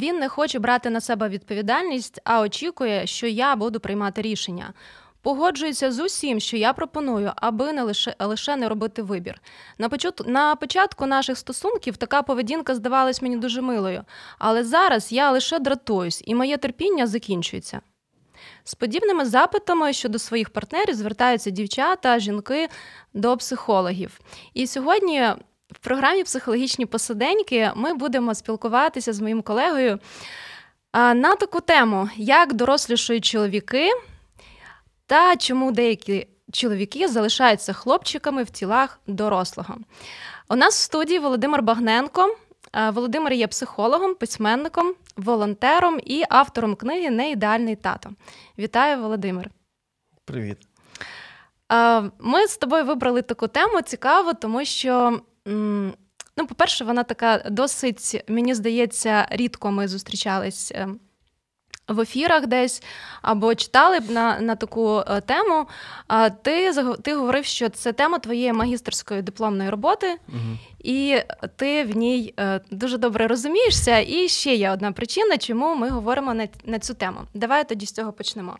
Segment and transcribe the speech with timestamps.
[0.00, 4.72] Він не хоче брати на себе відповідальність, а очікує, що я буду приймати рішення.
[5.22, 9.40] Погоджується з усім, що я пропоную, аби не лише лише не робити вибір.
[9.78, 14.04] На початку, на початку наших стосунків така поведінка здавалась мені дуже милою,
[14.38, 17.80] але зараз я лише дратуюсь, і моє терпіння закінчується.
[18.64, 22.68] З подібними запитами щодо своїх партнерів звертаються дівчата, жінки
[23.14, 24.20] до психологів.
[24.54, 25.32] І сьогодні
[25.72, 29.98] в програмі Психологічні посиденьки ми будемо спілкуватися з моїм колегою
[30.94, 33.90] на таку тему, як дорослішують чоловіки
[35.06, 39.76] та чому деякі чоловіки залишаються хлопчиками в тілах дорослого.
[40.48, 42.36] У нас в студії Володимир Багненко.
[42.92, 48.10] Володимир є психологом, письменником, волонтером і автором книги Неідеальний тато.
[48.58, 49.50] Вітаю, Володимир.
[50.24, 50.58] Привіт.
[52.18, 58.54] Ми з тобою вибрали таку тему цікаву, тому що, ну, по-перше, вона така досить, мені
[58.54, 60.88] здається, рідко ми зустрічались е,
[61.88, 62.82] в ефірах десь
[63.22, 65.66] або читали б на на таку е, тему.
[66.06, 70.58] А ти ти говорив, що це тема твоєї магістерської дипломної роботи, угу.
[70.78, 71.16] і
[71.56, 73.98] ти в ній е, дуже добре розумієшся.
[73.98, 77.20] І ще є одна причина, чому ми говоримо на, на цю тему.
[77.34, 78.56] Давай тоді з цього почнемо.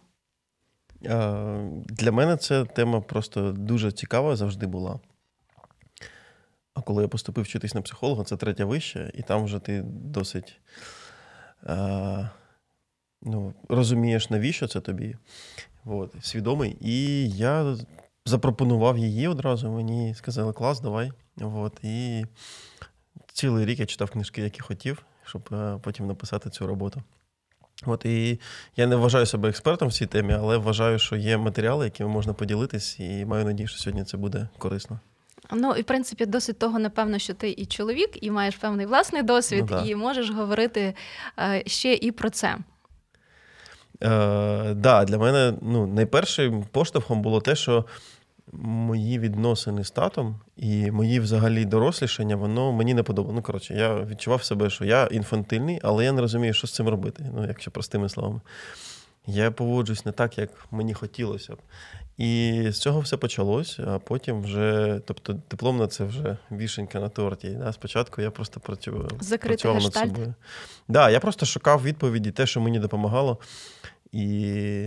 [1.84, 5.00] Для мене ця тема просто дуже цікава завжди була.
[6.80, 10.60] А коли я поступив вчитись на психолога, це третя вища, і там вже ти досить
[13.22, 15.16] ну, розумієш, навіщо це тобі.
[15.84, 16.76] От, свідомий.
[16.80, 17.76] І я
[18.26, 19.70] запропонував її одразу.
[19.70, 21.12] Мені сказали, клас, давай.
[21.40, 22.24] От, І
[23.32, 27.02] цілий рік я читав книжки, які хотів, щоб е, потім написати цю роботу.
[27.86, 28.40] От і
[28.76, 32.32] я не вважаю себе експертом в цій темі, але вважаю, що є матеріали, якими можна
[32.32, 35.00] поділитись, і маю надію, що сьогодні це буде корисно.
[35.52, 39.22] Ну і в принципі досить того, напевно, що ти і чоловік, і маєш певний власний
[39.22, 40.94] досвід, ну, і можеш говорити
[41.38, 42.56] е, ще і про це.
[44.02, 47.84] Е, да, Для мене ну, найпершим поштовхом було те, що
[48.52, 53.34] мої відносини з татом і мої взагалі дорослішання, воно мені не подобало.
[53.34, 56.88] Ну, коротше, я відчував себе, що я інфантильний, але я не розумію, що з цим
[56.88, 58.40] робити, ну, якщо простими словами.
[59.26, 61.58] Я поводжусь не так, як мені хотілося б.
[62.18, 67.50] І з цього все почалось, а потім вже, тобто, дипломна це вже вішенька на торті.
[67.50, 67.72] Да?
[67.72, 69.10] Спочатку я просто працював,
[69.40, 70.34] працював над собою.
[70.88, 73.38] Да, Я просто шукав відповіді, те, що мені допомагало.
[74.12, 74.26] І,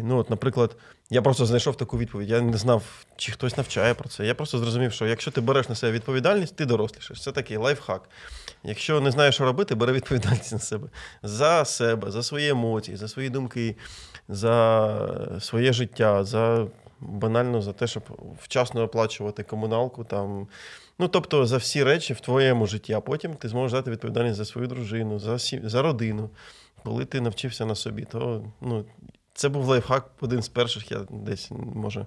[0.03, 0.77] ну, от, наприклад,
[1.09, 2.29] я просто знайшов таку відповідь.
[2.29, 2.83] Я не знав,
[3.15, 4.25] чи хтось навчає про це.
[4.25, 7.23] Я просто зрозумів, що якщо ти береш на себе відповідальність, ти дорослішаєш.
[7.23, 8.09] Це такий лайфхак.
[8.63, 10.87] Якщо не знаєш, що робити, бери відповідальність на себе
[11.23, 13.75] за себе, за свої емоції, за свої думки,
[14.27, 16.67] за своє життя, за
[16.99, 18.03] банально за те, щоб
[18.41, 20.03] вчасно оплачувати комуналку.
[20.03, 20.47] там.
[20.99, 24.45] Ну, тобто за всі речі в твоєму житті, а потім ти зможеш дати відповідальність за
[24.45, 25.69] свою дружину, за сім...
[25.69, 26.29] за родину.
[26.83, 28.85] Коли ти навчився на собі, то ну,
[29.33, 32.05] це був лайфхак один з перших, я десь, може,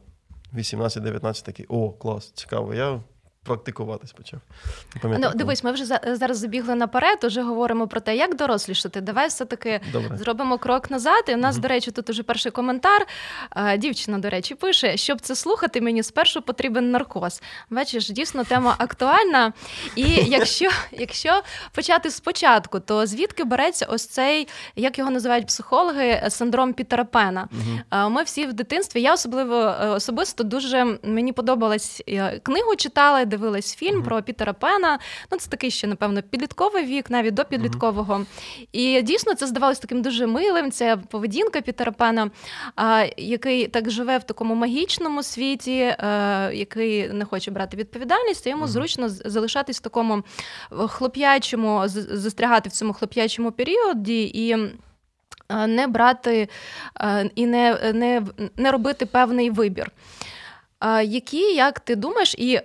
[0.54, 2.74] 18-19 такий, о, клас, цікаво.
[2.74, 3.00] Я
[3.46, 4.40] практикуватись почав.
[5.02, 9.00] Ну, Дивись, ми вже зараз забігли наперед, уже говоримо про те, як дорослішати.
[9.00, 10.16] Давай все-таки Добре.
[10.16, 11.24] зробимо крок назад.
[11.28, 11.62] І у нас, угу.
[11.62, 13.06] до речі, тут уже перший коментар.
[13.78, 17.42] Дівчина, до речі, пише: щоб це слухати, мені спершу потрібен наркоз.
[17.70, 19.52] Бачиш, дійсно тема актуальна.
[19.96, 21.42] І якщо якщо
[21.72, 27.48] почати спочатку, то звідки береться ось цей, як його називають психологи, синдром Пітера Пена?
[27.52, 28.10] Угу.
[28.10, 33.76] Ми всі в дитинстві, я особливо е, особисто дуже мені подобалась е, книгу читала дивилась
[33.76, 34.98] фільм про Пітера Пена.
[35.32, 38.26] Ну, це такий ще, напевно, підлітковий вік, навіть до підліткового.
[38.72, 40.70] І дійсно це здавалось таким дуже милим.
[40.70, 42.30] Це поведінка Пітера Пена,
[42.76, 48.46] а, який так живе в такому магічному світі, а, е, який не хоче брати відповідальність,
[48.46, 50.22] і йому зручно залишатись в такому
[50.70, 54.56] хлоп'ячому, застрягати в цьому хлоп'ячому періоді і.
[55.48, 56.48] Е, не брати
[57.00, 58.22] е, і не не,
[58.56, 59.90] не робити певний вибір.
[61.04, 62.60] Які, як ти думаєш, і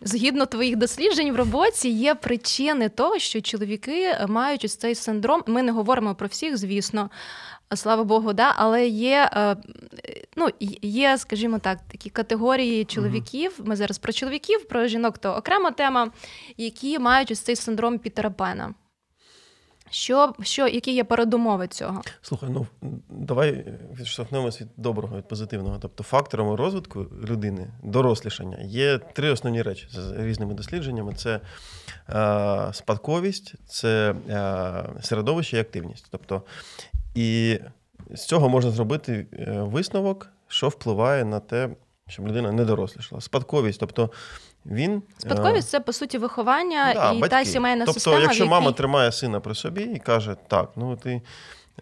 [0.00, 5.42] Згідно твоїх досліджень в роботі є причини того, що чоловіки мають ось цей синдром.
[5.46, 7.10] Ми не говоримо про всіх, звісно,
[7.74, 9.56] слава Богу, да, але є, е,
[10.36, 10.48] ну,
[10.82, 13.60] є, скажімо так, такі категорії чоловіків.
[13.64, 16.10] Ми зараз про чоловіків, про жінок то окрема тема,
[16.56, 18.74] які мають ось цей синдром Пітера Пена.
[19.90, 22.02] Що, що, які є передумови цього?
[22.22, 22.66] Слухай, ну
[23.08, 23.64] давай
[24.00, 25.78] відштовхнемось від доброго, від позитивного.
[25.78, 31.40] Тобто, факторами розвитку людини, дорослішання, є три основні речі з різними дослідженнями: це
[32.08, 36.06] е, спадковість, це е, середовище і активність.
[36.10, 36.42] Тобто,
[37.14, 37.58] і
[38.10, 41.68] з цього можна зробити е, висновок, що впливає на те,
[42.08, 43.20] щоб людина не дорослішала.
[43.20, 44.10] Спадковість, тобто
[44.70, 45.02] він.
[45.18, 47.36] Спадковість це по суті виховання да, і батьки.
[47.36, 48.18] та сімейна тобто, система.
[48.18, 48.50] Якщо в якій...
[48.50, 51.22] мама тримає сина при собі і каже, так, ну ти.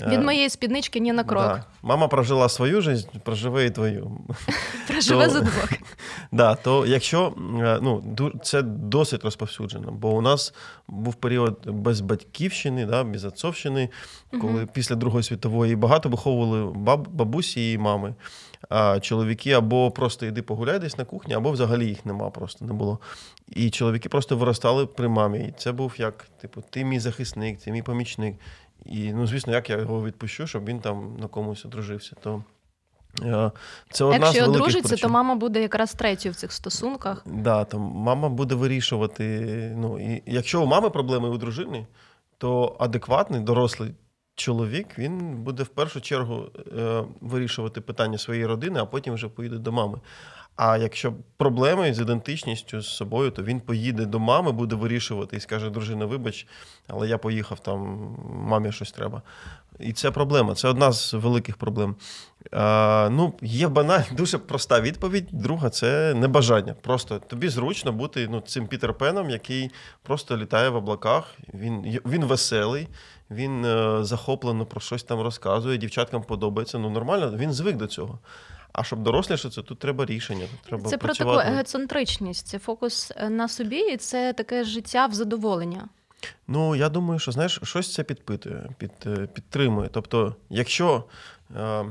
[0.03, 1.43] Від моєї спіднички ні на крок.
[1.43, 1.65] Да.
[1.83, 4.11] Мама прожила свою життя, проживе і твою.
[4.89, 5.73] Проживе за двох.
[6.33, 7.33] Да, то якщо
[7.83, 10.55] ну, це досить розповсюджено, бо у нас
[10.89, 13.89] був період без батьківщини, да, без отцовщини,
[14.31, 14.69] коли угу.
[14.73, 18.15] після Другої світової багато виховували баб, бабусі і мами.
[18.69, 22.73] А чоловіки або просто йди погуляй десь на кухні, або взагалі їх нема, просто не
[22.73, 22.99] було.
[23.49, 25.39] І чоловіки просто виростали при мамі.
[25.39, 28.35] І це був як, типу, ти мій захисник, ти мій помічник.
[28.87, 32.17] І, ну, звісно, як я його відпущу, щоб він там на комусь одружився.
[32.21, 32.45] То
[33.23, 33.51] е,
[33.91, 37.23] це одна Якщо одружиться, то мама буде якраз третьою в цих стосунках.
[37.27, 39.25] Да, то мама буде вирішувати.
[39.77, 41.87] Ну, і Якщо у мами проблеми у дружини,
[42.39, 43.95] то адекватний, дорослий
[44.35, 46.45] чоловік він буде в першу чергу
[46.79, 50.01] е, вирішувати питання своєї родини, а потім вже поїде до мами.
[50.57, 55.41] А якщо проблеми з ідентичністю з собою, то він поїде до мами, буде вирішувати і
[55.41, 56.47] скаже: дружина, вибач,
[56.87, 59.23] але я поїхав там, мамі щось треба.
[59.81, 61.97] І це проблема, це одна з великих проблем.
[62.53, 65.29] А, Ну, Є банальна, дуже проста відповідь.
[65.33, 66.75] Друга це небажання.
[66.83, 69.71] Просто тобі зручно бути ну, цим Пітер Пеном, який
[70.03, 71.35] просто літає в облаках.
[71.55, 72.89] Він він веселий,
[73.31, 76.79] він е, захоплено про щось там розказує, дівчаткам подобається.
[76.79, 78.19] Ну, нормально, він звик до цього.
[78.75, 80.47] А щоб дорослішати, тут треба рішення.
[80.51, 81.37] Тут треба Це працювати.
[81.37, 85.89] про таку егоцентричність, це фокус е, на собі, і це таке життя в задоволення.
[86.49, 89.89] Ну, я думаю, що знаєш, щось це підпитує, під, е, підтримує.
[89.93, 91.05] Тобто, якщо
[91.57, 91.85] е,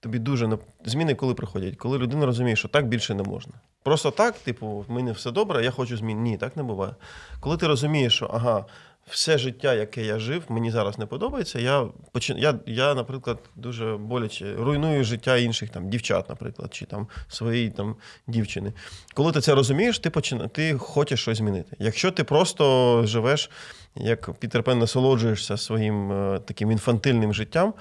[0.00, 3.52] тобі дуже зміни, коли приходять, коли людина розуміє, що так більше не можна.
[3.82, 6.22] Просто так, типу, в мене все добре, я хочу змін.
[6.22, 6.94] Ні, так не буває.
[7.40, 8.64] Коли ти розумієш, що ага,
[9.06, 11.58] все життя, яке я жив, мені зараз не подобається.
[11.58, 12.38] Я, почин...
[12.38, 17.96] я, я наприклад, дуже боляче руйную життя інших там дівчат, наприклад, чи там своєї там
[18.26, 18.72] дівчини.
[19.14, 20.48] Коли ти це розумієш, ти почина...
[20.48, 21.76] ти хочеш щось змінити.
[21.78, 23.50] Якщо ти просто живеш,
[23.94, 27.74] як Пітер Пен, насолоджуєшся своїм е, таким інфантильним життям,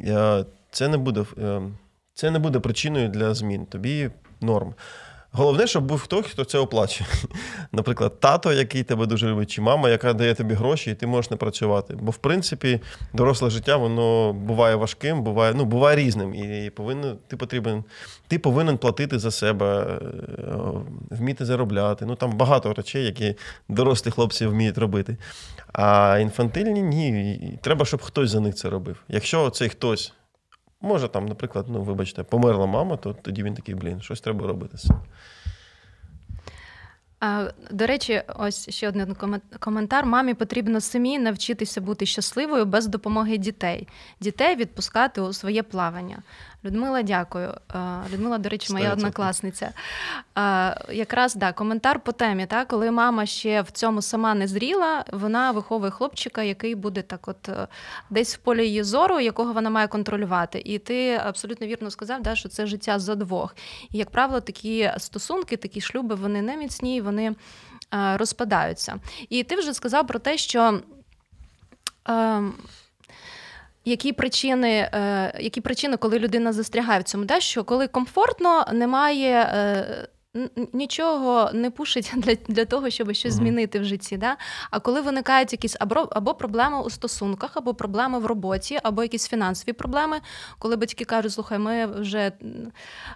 [0.00, 1.62] е, це не буде е,
[2.14, 3.66] це не буде причиною для змін.
[3.66, 4.10] Тобі
[4.40, 4.74] норм.
[5.32, 7.10] Головне, щоб був хтось, хто це оплачує.
[7.72, 11.30] Наприклад, тато, який тебе дуже любить, чи мама, яка дає тобі гроші, і ти можеш
[11.30, 11.96] не працювати.
[12.00, 12.80] Бо, в принципі,
[13.12, 16.34] доросле життя воно буває важким, буває ну, буває різним.
[16.34, 17.84] І повинен, ти потрібен,
[18.28, 20.00] ти повинен платити за себе, е,
[21.10, 22.06] вміти заробляти.
[22.06, 23.34] Ну там багато речей, які
[23.68, 25.16] дорослі хлопці вміють робити.
[25.72, 27.58] А інфантильні ні.
[27.62, 28.96] Треба, щоб хтось за них це робив.
[29.08, 30.12] Якщо цей хтось.
[30.80, 34.78] Може, там, наприклад, ну, вибачте, померла мама, то тоді він такий, блін, щось треба робити
[34.78, 34.96] з цим.
[37.70, 39.16] До речі, ось ще один
[39.60, 40.06] коментар.
[40.06, 43.88] Мамі потрібно самі навчитися бути щасливою без допомоги дітей.
[44.20, 46.22] Дітей відпускати у своє плавання.
[46.64, 47.54] Людмила, дякую.
[48.12, 49.72] Людмила, до речі, моя однокласниця.
[50.92, 52.46] Якраз да, коментар по темі.
[52.46, 57.28] Та, Коли мама ще в цьому сама не зріла, вона виховує хлопчика, який буде так,
[57.28, 57.68] от е,
[58.10, 60.62] десь в полі її зору, якого вона має контролювати.
[60.64, 63.56] І ти абсолютно вірно сказав, да, що це життя за двох.
[63.90, 67.34] І, як правило, такі стосунки, такі шлюби, вони не міцні, вони
[67.92, 69.00] розпадаються.
[69.28, 70.80] І ти вже сказав про те, що.
[72.04, 72.54] Ем,
[73.84, 79.34] які причини, е, які причини, коли людина застрягає в цьому, де що коли комфортно, немає.
[80.72, 84.16] Нічого не пушить для для того, щоб щось змінити в житті.
[84.16, 84.36] Да?
[84.70, 89.28] А коли виникають якісь або, або проблеми у стосунках, або проблеми в роботі, або якісь
[89.28, 90.20] фінансові проблеми,
[90.58, 92.32] коли батьки кажуть, слухай, ми вже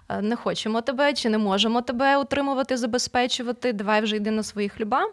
[0.09, 4.69] е, не хочемо тебе чи не можемо тебе утримувати, забезпечувати, давай вже йди на свої
[4.69, 5.11] хліба.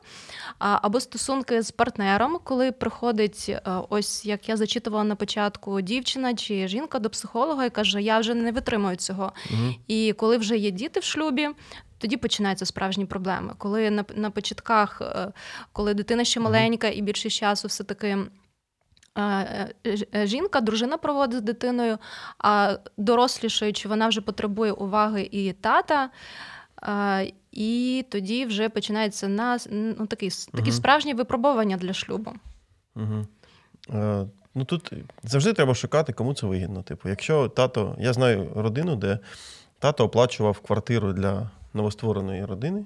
[0.58, 6.68] Або стосунки з партнером, коли приходить, е, ось як я зачитувала на початку, дівчина чи
[6.68, 9.32] жінка до психолога і каже, я вже не витримую цього.
[9.50, 9.74] Угу.
[9.88, 11.48] І коли вже є діти в шлюбі,
[12.00, 13.54] тоді починаються справжні проблеми.
[13.58, 15.32] Коли на на початках, е,
[15.72, 18.18] коли дитина ще маленька і більше часу все таки.
[19.18, 19.74] Е,
[20.14, 21.98] е, жінка, дружина проводить з дитиною,
[22.38, 26.10] а дорослішаючи, вона вже потребує уваги і тата,
[27.52, 30.72] і тоді вже починається на ну, такі такі угу.
[30.72, 32.32] справжні випробування для шлюбу.
[32.96, 33.26] Угу.
[33.90, 34.92] Е, ну Тут
[35.22, 36.82] завжди треба шукати, кому це вигідно.
[36.82, 39.18] Типу, якщо тато, я знаю родину, де
[39.78, 42.84] тато оплачував квартиру для новоствореної родини.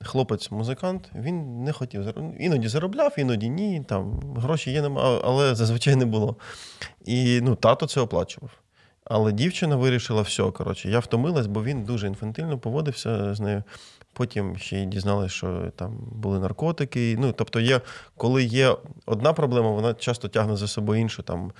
[0.00, 2.04] хлопець-музикант, він не хотів
[2.38, 3.84] іноді заробляв, іноді ні.
[3.88, 4.90] Там гроші є,
[5.24, 6.36] але зазвичай не було.
[7.04, 8.50] І ну, тато це оплачував.
[9.04, 13.62] Але дівчина вирішила, все, коротше, я втомилась, бо він дуже інфантильно поводився з нею.
[14.16, 17.16] Потім ще й дізналися, що там були наркотики.
[17.18, 17.80] Ну, тобто, є,
[18.16, 21.22] коли є одна проблема, вона часто тягне за собою іншу.
[21.22, 21.52] Там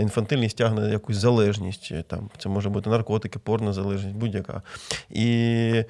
[0.00, 1.92] інфантильність тягне якусь залежність.
[2.06, 4.62] Там Це може бути наркотики, порнозалежність, будь-яка.
[5.10, 5.84] І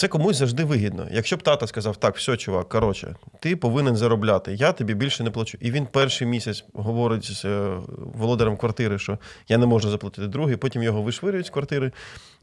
[0.00, 1.08] це комусь завжди вигідно.
[1.10, 5.30] Якщо б тата сказав, так, все, чувак, коротше, ти повинен заробляти, я тобі більше не
[5.30, 5.58] плачу.
[5.60, 7.78] І він перший місяць говорить з е,
[8.14, 11.92] володарем квартири, що я не можу заплатити другий, потім його вишвирюють з квартири.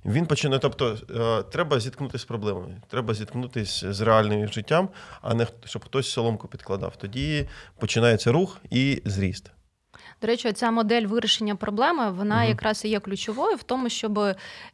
[0.06, 0.60] Він починає.
[0.60, 4.90] Тобто, е, треба зіткнутися з проблемами, треба зіткнутися з реальним життям,
[5.22, 6.96] а не щоб хтось соломку підкладав.
[6.96, 7.48] Тоді
[7.80, 9.52] починається рух і зріст.
[10.22, 12.50] До речі, ця модель вирішення проблеми вона угу.
[12.50, 14.20] якраз і є ключовою в тому, щоб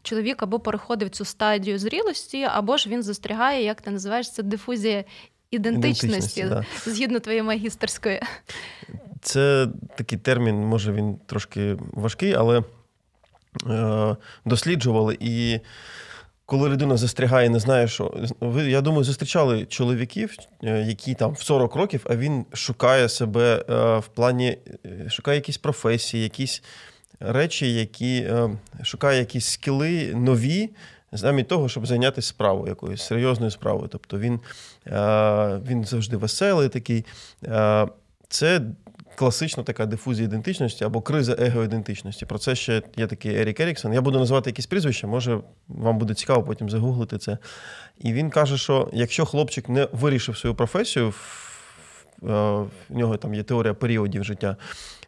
[0.03, 5.03] чоловік або переходив цю стадію зрілості, або ж він застрягає, як ти називаєш це дифузія
[5.51, 6.91] ідентичності, ідентичності да.
[6.91, 8.21] згідно твоєї магістерської.
[9.21, 12.63] Це такий термін, може він трошки важкий, але
[13.69, 15.59] е, досліджували і
[16.45, 21.41] коли людина застрягає, не знає, що ви, я думаю, зустрічали чоловіків, е, які там в
[21.41, 26.63] 40 років, а він шукає себе е, в плані, е, шукає якісь професії, якісь
[27.19, 28.29] речі, які
[28.83, 30.69] шукає якісь скіли нові,
[31.12, 33.89] замість того, щоб зайнятися справою, якоюсь серйозною справою.
[33.91, 34.39] Тобто він,
[35.67, 37.05] він завжди веселий такий.
[38.29, 38.62] Це
[39.15, 42.25] класична така дифузія ідентичності або криза егоідентичності.
[42.25, 43.93] Про це ще є такий Ерік Еріксон.
[43.93, 47.38] Я буду називати якісь прізвища, може вам буде цікаво потім загуглити це.
[48.00, 53.43] І він каже, що якщо хлопчик не вирішив свою професію, в е, нього там є
[53.43, 54.58] теорія періодів життя.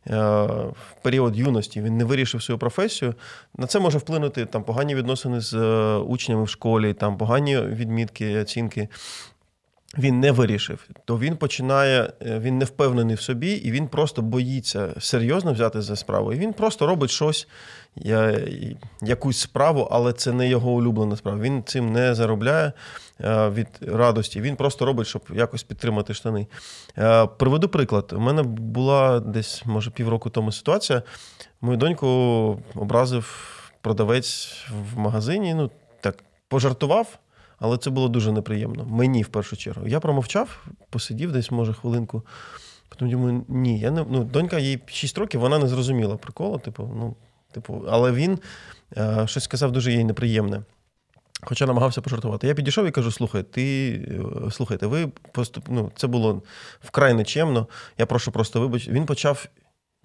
[0.10, 3.14] Е, в період юності він не вирішив свою професію.
[3.58, 8.40] На це може вплинути там погані відносини з е, учнями в школі, там погані відмітки,
[8.40, 8.88] оцінки
[9.98, 14.22] він не вирішив, то він починає, е, він не впевнений в собі, і він просто
[14.22, 16.34] боїться серйозно взяти за справу.
[16.34, 17.48] І він просто робить щось,
[19.02, 21.40] якусь справу, але це не його улюблена справа.
[21.40, 22.72] Він цим не заробляє
[23.22, 24.42] е, від радості.
[24.42, 26.48] Він просто робить, щоб якось підтримати штани.
[26.98, 28.14] Е, приведу приклад.
[28.16, 31.02] У мене була десь, може, півроку тому ситуація.
[31.62, 32.08] Мою доньку
[32.76, 35.54] образив продавець в магазині.
[35.54, 35.72] Ну,
[36.02, 37.20] так, пожартував.
[37.60, 38.86] Але це було дуже неприємно.
[38.86, 39.88] Мені в першу чергу.
[39.88, 42.24] Я промовчав, посидів десь, може, хвилинку.
[42.90, 46.92] Потім думаю, ні, я не ну, донька їй 6 років, вона не зрозуміла приколу, типу,
[46.96, 47.16] ну,
[47.52, 48.40] типу, але він
[48.98, 50.62] е, щось сказав дуже їй неприємне.
[51.42, 52.48] Хоча намагався пожартувати.
[52.48, 53.92] Я підійшов і кажу: слухай, ти
[54.48, 55.66] е, слухайте, ви поступ...
[55.70, 56.42] ну, це було
[56.82, 57.68] вкрай нечемно.
[57.98, 58.88] Я прошу просто вибач.
[58.88, 59.46] Він почав,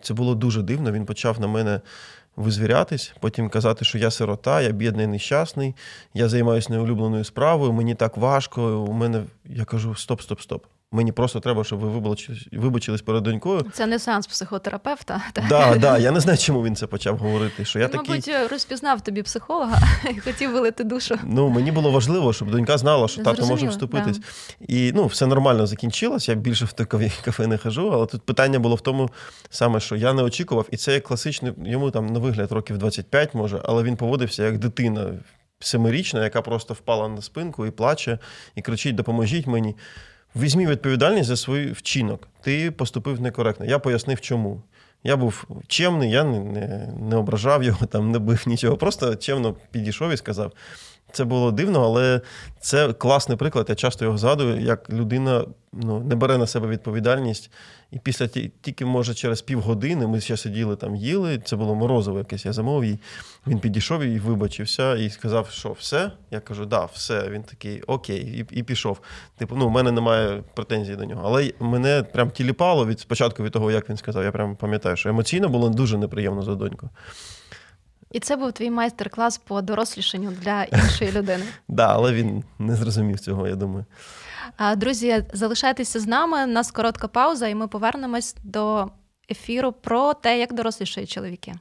[0.03, 0.93] це було дуже дивно.
[0.93, 1.81] Він почав на мене
[2.37, 5.75] визвірятись, потім казати, що я сирота, я бідний, нещасний,
[6.15, 8.81] я займаюся неулюбленою справою, мені так важко.
[8.81, 10.65] У мене я кажу: стоп, стоп, стоп.
[10.93, 12.13] Мені просто треба, щоб ви
[12.53, 13.67] вибачились перед донькою.
[13.73, 15.23] Це не сеанс психотерапевта.
[15.33, 17.65] Так, да, да, я не знаю, чому він це почав говорити.
[17.65, 18.11] Що я він, такий...
[18.11, 19.79] Мабуть, розпізнав тобі психолога
[20.11, 21.19] і хотів вилити душу.
[21.25, 24.19] Ну, мені було важливо, щоб донька знала, що тато може вступитись.
[24.19, 24.25] Да.
[24.69, 26.29] І ну, все нормально закінчилось.
[26.29, 29.11] Я більше в такові кафе не хожу, але тут питання було в тому
[29.51, 33.35] саме, що я не очікував, і це як класичний, йому там на вигляд років 25
[33.35, 35.13] може, але він поводився як дитина
[35.61, 38.19] семирічна, яка просто впала на спинку і плаче,
[38.55, 39.77] і кричить: Допоможіть мені.
[40.37, 42.29] Візьмі відповідальність за свій вчинок.
[42.41, 43.67] Ти поступив некоректно.
[43.67, 44.63] Я пояснив, чому.
[45.05, 48.77] Я був чемний, я не не, не ображав його, там, не бив нічого.
[48.77, 50.53] Просто чемно підійшов і сказав.
[51.13, 52.21] Це було дивно, але
[52.61, 53.67] це класний приклад.
[53.69, 57.51] Я часто його згадую, як людина ну, не бере на себе відповідальність.
[57.91, 58.27] І після
[58.61, 61.39] тільки, може, через півгодини ми ще сиділи там, їли.
[61.45, 62.99] Це було морозиво якесь, я замовив їй.
[63.47, 66.13] Він підійшов і вибачився, і сказав, що все.
[66.31, 67.29] Я кажу, да, все.
[67.29, 69.01] Він такий окей, і і пішов.
[69.39, 71.23] Типу, ну, у мене немає претензій до нього.
[71.25, 74.25] Але мене прям тіліпало від спочатку від того, як він сказав.
[74.25, 76.91] Я прям пам'ятаю, що емоційно було дуже неприємно за доньку.
[78.11, 81.45] І це був твій майстер-клас по дорослішанню для іншої людини.
[81.69, 83.85] Да, але він не зрозумів цього, я думаю.
[84.77, 86.45] Друзі, залишайтеся з нами.
[86.45, 88.91] У нас коротка пауза, і ми повернемось до
[89.31, 91.55] ефіру про те, як дорослішають чоловіки.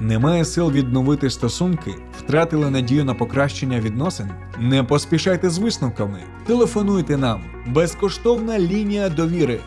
[0.00, 4.30] Немає сил відновити стосунки, втратили надію на покращення відносин.
[4.58, 6.22] Не поспішайте з висновками.
[6.46, 7.44] Телефонуйте нам.
[7.66, 9.60] Безкоштовна лінія довіри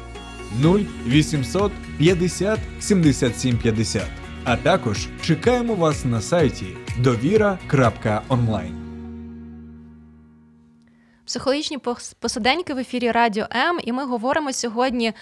[0.63, 4.03] 0800 50 77 50.
[4.43, 6.65] А також чекаємо вас на сайті
[7.00, 8.81] довіра.онлайн.
[11.25, 11.77] Психологічні
[12.19, 15.13] посиденьки в ефірі Радіо М, і ми говоримо сьогодні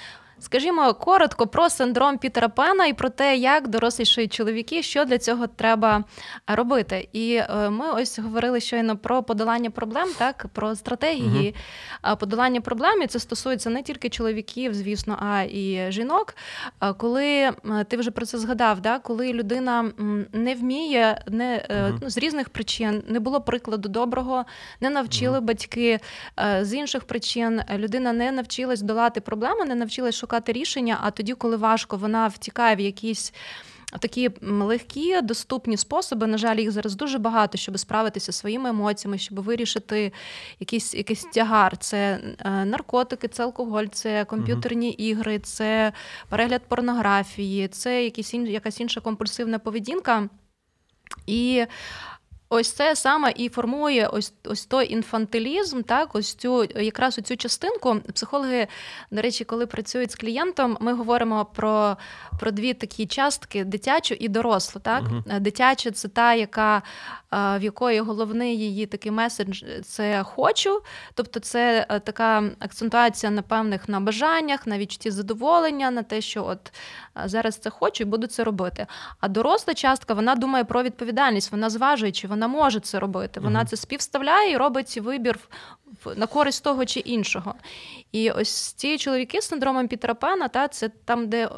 [0.43, 5.47] Скажімо коротко про синдром Пітера Пена і про те, як дорослішають чоловіки, що для цього
[5.47, 6.03] треба
[6.47, 7.09] робити.
[7.13, 11.55] І е, ми ось говорили щойно про подолання проблем, так про стратегії
[12.05, 12.17] угу.
[12.17, 13.01] подолання проблем.
[13.01, 16.35] І Це стосується не тільки чоловіків, звісно, а і жінок.
[16.97, 17.51] Коли
[17.88, 19.00] ти вже про це згадав, да?
[19.00, 19.91] коли людина
[20.33, 22.00] не вміє, не угу.
[22.01, 24.45] ну, з різних причин не було прикладу доброго,
[24.81, 25.47] не навчили угу.
[25.47, 26.00] батьки
[26.39, 27.62] е, з інших причин.
[27.75, 32.27] Людина не навчилась долати проблеми, не навчилась шукати шукати рішення, а тоді, коли важко, вона
[32.27, 33.33] втікає в якісь.
[33.99, 39.39] Такі легкі, доступні способи, на жаль, їх зараз дуже багато, щоб справитися своїми емоціями, щоб
[39.39, 40.11] вирішити
[40.59, 41.77] якийсь якийсь тягар.
[41.77, 45.93] Це е, наркотики, це алкоголь, це комп'ютерні uh ігри, це
[46.29, 50.29] перегляд порнографії, це якісь якась інша компульсивна поведінка.
[51.27, 51.65] І
[52.53, 57.95] Ось це саме і формує ось ось той інфантилізм, так, ось цю якраз цю частинку.
[58.13, 58.67] Психологи,
[59.12, 61.98] до речі, коли працюють з клієнтом, ми говоримо про
[62.39, 64.81] про дві такі частки: дитячу і дорослу.
[64.81, 65.39] Так, угу.
[65.39, 66.81] Дитяча це та, яка
[67.33, 70.81] в якої головний її такий меседж це хочу,
[71.13, 76.45] тобто це е, така акцентуація на певних на бажаннях, на відчутті задоволення, на те, що
[76.45, 76.73] от
[77.25, 78.87] зараз це хочу і буду це робити.
[79.19, 83.39] А доросла частка вона думає про відповідальність, вона зважує, чи вона може це робити.
[83.39, 85.39] Вона uh це співставляє і робить вибір
[86.15, 87.55] на користь того чи іншого.
[88.11, 91.49] І ось ці чоловіки з синдромом Пітера Пена, та це там, де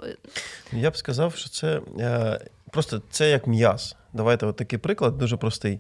[0.72, 2.40] я б сказав, що це е,
[2.76, 3.96] просто це як м'яз.
[4.14, 5.80] Давайте от такий приклад, дуже простий.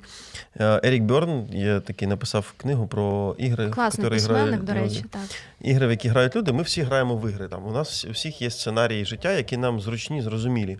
[0.59, 5.21] Е, Ерік Бьорн є такий написав книгу про ігри, Класний письменник, до речі, так.
[5.61, 6.51] Ігри, в які грають люди.
[6.51, 7.47] Ми всі граємо в ігри.
[7.47, 10.77] Там у нас у всіх є сценарії життя, які нам зручні, зрозумілі.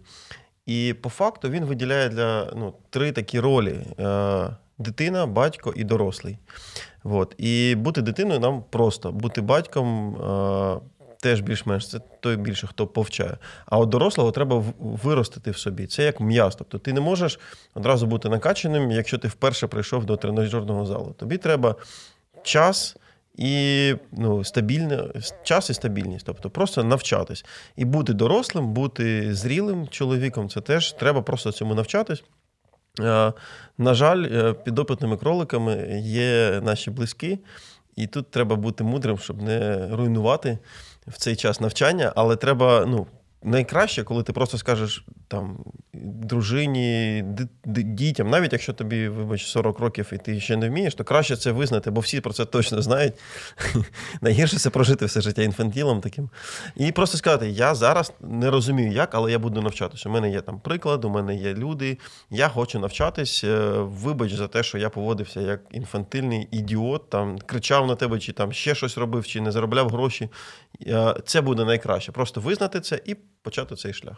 [0.65, 6.37] І по факту він виділяє для ну, три такі ролі: е, дитина, батько і дорослий.
[7.03, 7.35] От.
[7.37, 10.15] І бути дитиною нам просто бути батьком.
[11.25, 13.37] Теж більш-менш це той більше, хто повчає.
[13.65, 15.87] А от дорослого треба виростити в собі.
[15.87, 16.55] Це як м'яз.
[16.55, 17.39] Тобто ти не можеш
[17.73, 21.15] одразу бути накачаним, якщо ти вперше прийшов до тренажерного залу.
[21.19, 21.75] Тобі треба
[22.43, 22.95] час.
[23.35, 25.03] І ну, стабільне,
[25.43, 27.45] час і стабільність, тобто просто навчатись.
[27.75, 32.23] І бути дорослим, бути зрілим чоловіком це теж треба просто цьому навчатись.
[32.99, 33.33] Е,
[33.77, 37.39] на жаль, е, підопитними кроликами є наші близькі,
[37.95, 40.57] і тут треба бути мудрим, щоб не руйнувати
[41.07, 43.07] в цей час навчання, але треба ну,
[43.45, 45.57] найкраще, коли ти просто скажеш там
[46.03, 47.23] дружині,
[47.65, 51.51] дітям, навіть якщо тобі, вибач, 40 років і ти ще не вмієш, то краще це
[51.51, 53.13] визнати, бо всі про це точно знають.
[54.21, 56.29] Найгірше це прожити все життя інфантілом таким.
[56.75, 60.09] І просто сказати: я зараз не розумію, як, але я буду навчатися.
[60.09, 61.97] У мене є там приклад, у мене є люди,
[62.29, 63.43] я хочу навчатись.
[63.43, 68.33] Е, вибач за те, що я поводився як інфантильний ідіот, там кричав на тебе, чи
[68.33, 70.29] там ще щось робив, чи не заробляв гроші.
[70.87, 72.11] Е, це буде найкраще.
[72.11, 74.17] Просто визнати це і почати цей шлях.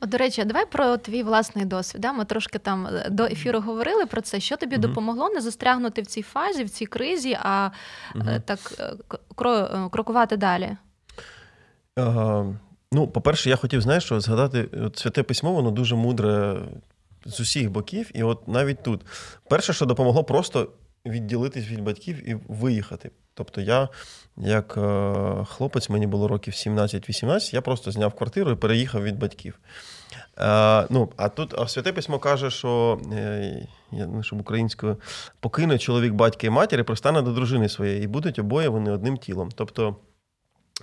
[0.00, 2.06] От, До речі, давай про твій власний досвід.
[2.14, 4.40] Ми трошки там е, до ефіру говорили про це.
[4.40, 4.82] Що тобі угу.
[4.82, 7.70] допомогло не застрягнути в цій фазі, в цій кризі, а
[8.14, 8.24] угу.
[8.44, 8.58] так
[9.90, 10.76] крокувати далі?
[11.96, 12.54] Ага.
[12.92, 16.62] Ну, по-перше, я хотів, знаєш, що згадати, от святе письмо, воно дуже мудре
[17.24, 19.00] з усіх боків, і от навіть тут.
[19.48, 20.68] Перше, що допомогло, просто
[21.06, 23.10] відділитись від батьків і виїхати.
[23.34, 23.88] Тобто я,
[24.36, 25.12] як е,
[25.48, 29.58] хлопець, мені було років 17-18, я просто зняв квартиру і переїхав від батьків.
[30.36, 34.96] А, ну, А тут а святе письмо каже, що е, я не щоб українською
[35.40, 39.16] покине чоловік батька і матір і пристане до дружини своєї, і будуть обоє вони одним
[39.16, 39.48] тілом.
[39.54, 39.96] Тобто,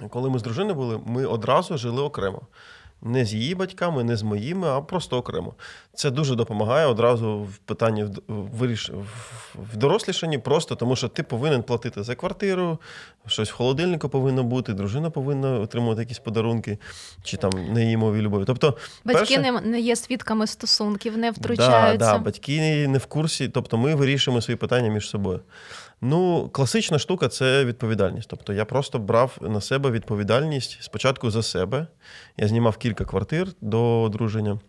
[0.09, 2.41] коли ми з дружиною були, ми одразу жили окремо
[3.01, 5.53] не з її батьками, не з моїми, а просто окремо.
[5.93, 8.91] Це дуже допомагає одразу в питанні виріш...
[9.73, 12.79] в дорослішанні, просто тому що ти повинен платити за квартиру,
[13.27, 16.77] щось в холодильнику повинно бути, дружина повинна отримувати якісь подарунки
[17.23, 18.43] чи там не її мові любові.
[18.47, 19.61] Тобто, батьки перше...
[19.61, 21.97] не є свідками стосунків, не втручаються.
[21.97, 25.39] Да, да, Батьки не в курсі, тобто ми вирішуємо свої питання між собою.
[26.01, 28.29] Ну, класична штука це відповідальність.
[28.29, 31.87] Тобто я просто брав на себе відповідальність спочатку за себе.
[32.37, 34.59] Я знімав кілька квартир до одруження.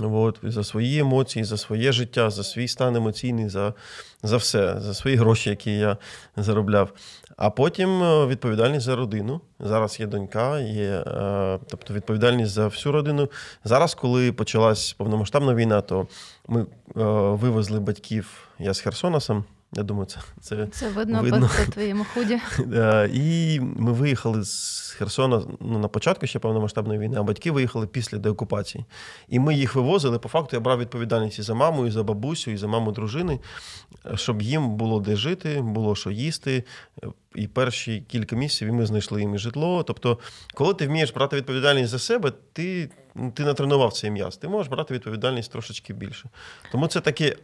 [0.00, 3.74] От, за свої емоції, за своє життя, за свій стан емоційний, за
[4.22, 5.96] за все, за свої гроші, які я
[6.36, 6.92] заробляв.
[7.36, 9.40] А потім е, відповідальність за родину.
[9.60, 13.30] Зараз є донька, є е, тобто відповідальність за всю родину.
[13.64, 16.06] Зараз, коли почалась повномасштабна війна, то
[16.48, 16.66] ми е,
[17.34, 19.44] вивезли батьків я з Херсона сам.
[19.76, 21.50] Я думаю, це це, це видно, видно.
[21.66, 22.40] по твоєму худі.
[23.20, 28.18] І ми виїхали з Херсона ну, на початку ще повномасштабної війни, а батьки виїхали після
[28.18, 28.84] деокупації.
[29.28, 30.18] І ми їх вивозили.
[30.18, 33.40] По факту я брав відповідальність і за маму, і за бабусю, і за маму дружини,
[34.14, 36.64] щоб їм було де жити, було що їсти.
[37.34, 39.82] І перші кілька місяців і ми знайшли їм і житло.
[39.82, 40.18] Тобто,
[40.54, 42.90] коли ти вмієш брати відповідальність за себе, ти
[43.34, 46.28] ти натренував цей м'яз, ти можеш брати відповідальність трошечки більше.
[46.72, 47.36] Тому це такий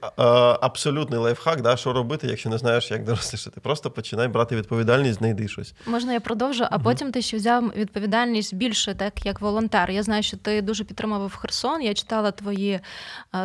[0.61, 3.61] абсолютний лайфхак, да, що робити, якщо не знаєш, як дорослішати.
[3.61, 5.75] Просто починай брати відповідальність, знайди щось.
[5.87, 9.91] Можна я продовжу, а потім ти ще взяв відповідальність більше, так як волонтер.
[9.91, 11.83] Я знаю, що ти дуже підтримував Херсон.
[11.83, 12.81] Я читала твої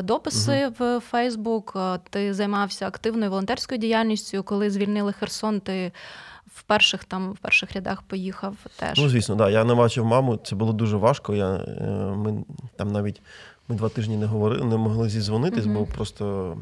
[0.04, 1.78] дописи в Фейсбук.
[2.10, 4.44] Ти займався активною волонтерською діяльністю.
[4.44, 5.92] Коли звільнили Херсон, ти
[6.56, 9.00] в перших там в перших рядах поїхав теж.
[9.00, 9.50] Ну, звісно, да.
[9.50, 11.36] Я не бачив маму, це було дуже важко.
[11.36, 12.44] Я, е, Ми
[12.76, 13.22] там навіть
[13.68, 15.74] ми два тижні не говорили, не могли зізвонитись, mm-hmm.
[15.74, 16.58] бо просто.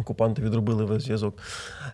[0.00, 1.38] Окупанти відробили весь зв'язок.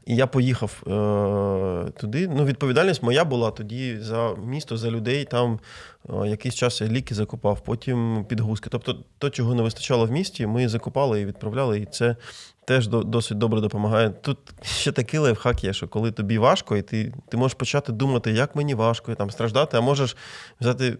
[0.06, 2.28] І я поїхав е, туди.
[2.28, 5.24] Ну, Відповідальність моя була тоді за місто, за людей.
[5.24, 5.60] Там
[6.08, 8.70] е, якийсь час я ліки закупав, потім підгузки.
[8.70, 11.78] Тобто, то, чого не вистачало в місті, ми закупали і відправляли.
[11.78, 12.16] І це
[12.64, 14.10] теж досить добре допомагає.
[14.10, 18.32] Тут ще такий лайфхак є, що коли тобі важко, і ти ти можеш почати думати,
[18.32, 20.16] як мені важко і там страждати, а можеш
[20.60, 20.98] взяти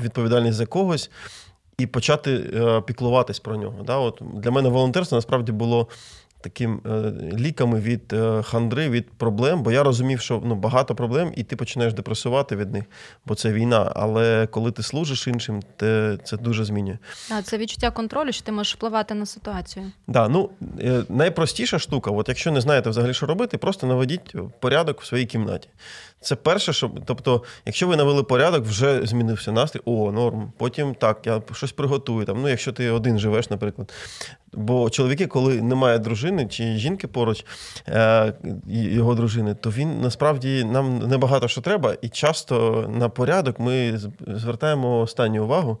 [0.00, 1.10] відповідальність за когось
[1.78, 3.82] і почати е, піклуватись про нього.
[3.82, 3.96] Да?
[3.96, 5.88] От Для мене волонтерство насправді було
[6.44, 11.32] таким е, ліками від е, хандри, від проблем, бо я розумів, що ну, багато проблем,
[11.36, 12.84] і ти починаєш депресувати від них,
[13.26, 13.92] бо це війна.
[13.96, 16.98] Але коли ти служиш іншим, ти, це дуже змінює.
[17.30, 19.92] А це відчуття контролю, що ти можеш впливати на ситуацію.
[20.06, 25.00] Да, ну е, найпростіша штука, от якщо не знаєте взагалі, що робити, просто наведіть порядок
[25.00, 25.68] в своїй кімнаті.
[26.24, 30.52] Це перше, що тобто, якщо ви навели порядок, вже змінився настрій, о, норм.
[30.58, 32.26] Потім так, я щось приготую.
[32.26, 33.92] Там, Ну, якщо ти один живеш, наприклад.
[34.52, 37.44] Бо чоловіки, коли немає дружини чи жінки поруч
[37.88, 38.32] е,
[38.66, 45.00] його дружини, то він насправді нам небагато що треба, і часто на порядок ми звертаємо
[45.00, 45.80] останню увагу.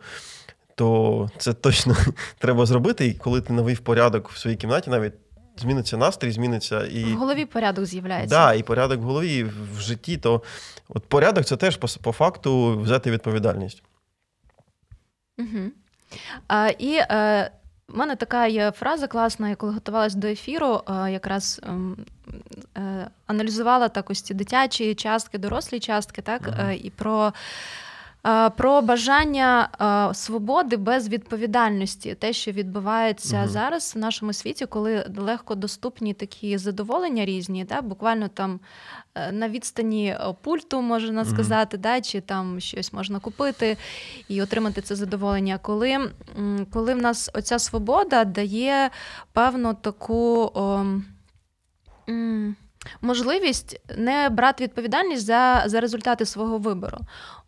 [0.74, 1.96] То це точно
[2.38, 3.06] треба зробити.
[3.06, 5.12] І коли ти навів порядок в своїй кімнаті, навіть
[5.56, 8.36] зміниться настрій, зміниться і в голові порядок з'являється.
[8.36, 10.42] Так, да, і порядок в голові, і в житті, то
[10.88, 13.82] от порядок це теж по, по факту взяти відповідальність.
[15.38, 15.70] Угу.
[16.48, 17.50] А, І е,
[17.88, 21.96] в мене така є фраза класна, я коли готувалась до ефіру, е, якраз ем,
[22.76, 26.42] е, аналізувала так ось ці дитячі частки, дорослі частки, так.
[26.58, 27.32] Е, і про.
[28.56, 29.68] Про бажання
[30.14, 33.48] свободи без відповідальності, те, що відбувається угу.
[33.48, 38.60] зараз в нашому світі, коли легко доступні такі задоволення різні, да, буквально там
[39.14, 41.80] Е, на відстані е, пульту, можна сказати, mm-hmm.
[41.80, 43.76] да, чи там щось можна купити
[44.28, 45.58] і отримати це задоволення.
[45.62, 46.10] Коли
[46.70, 48.90] коли в нас оця свобода дає
[49.32, 50.50] певну таку.
[50.54, 50.84] О,
[52.08, 52.56] м-
[53.00, 56.98] Можливість не брати відповідальність за за результати свого вибору.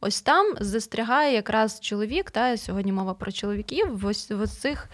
[0.00, 4.88] Ось там застрягає якраз чоловік, та сьогодні мова про чоловіків в ось в цих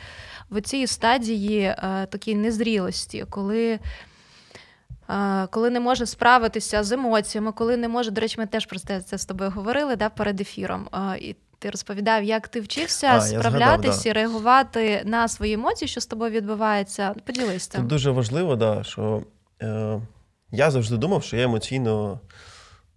[0.51, 3.79] в цій стадії е, такій незрілості, коли
[5.51, 9.19] коли не може справитися з емоціями, коли не може, до речі, ми теж про це
[9.19, 10.89] з тобою говорили да, перед ефіром.
[11.19, 16.07] І ти розповідав, як ти вчився а, справлятися і реагувати на свої емоції, що з
[16.07, 17.15] тобою відбувається.
[17.27, 17.81] Поділись цим.
[17.81, 19.23] Це дуже важливо, да, що
[19.63, 20.01] е,
[20.53, 22.21] я завжди думав, що я емоційно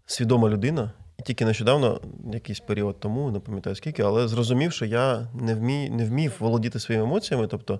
[0.05, 0.91] свідома людина.
[1.19, 2.01] І тільки нещодавно,
[2.33, 6.79] якийсь період тому, не пам'ятаю скільки, але зрозумів, що я не вмів, не вмів володіти
[6.79, 7.47] своїми емоціями.
[7.47, 7.79] Тобто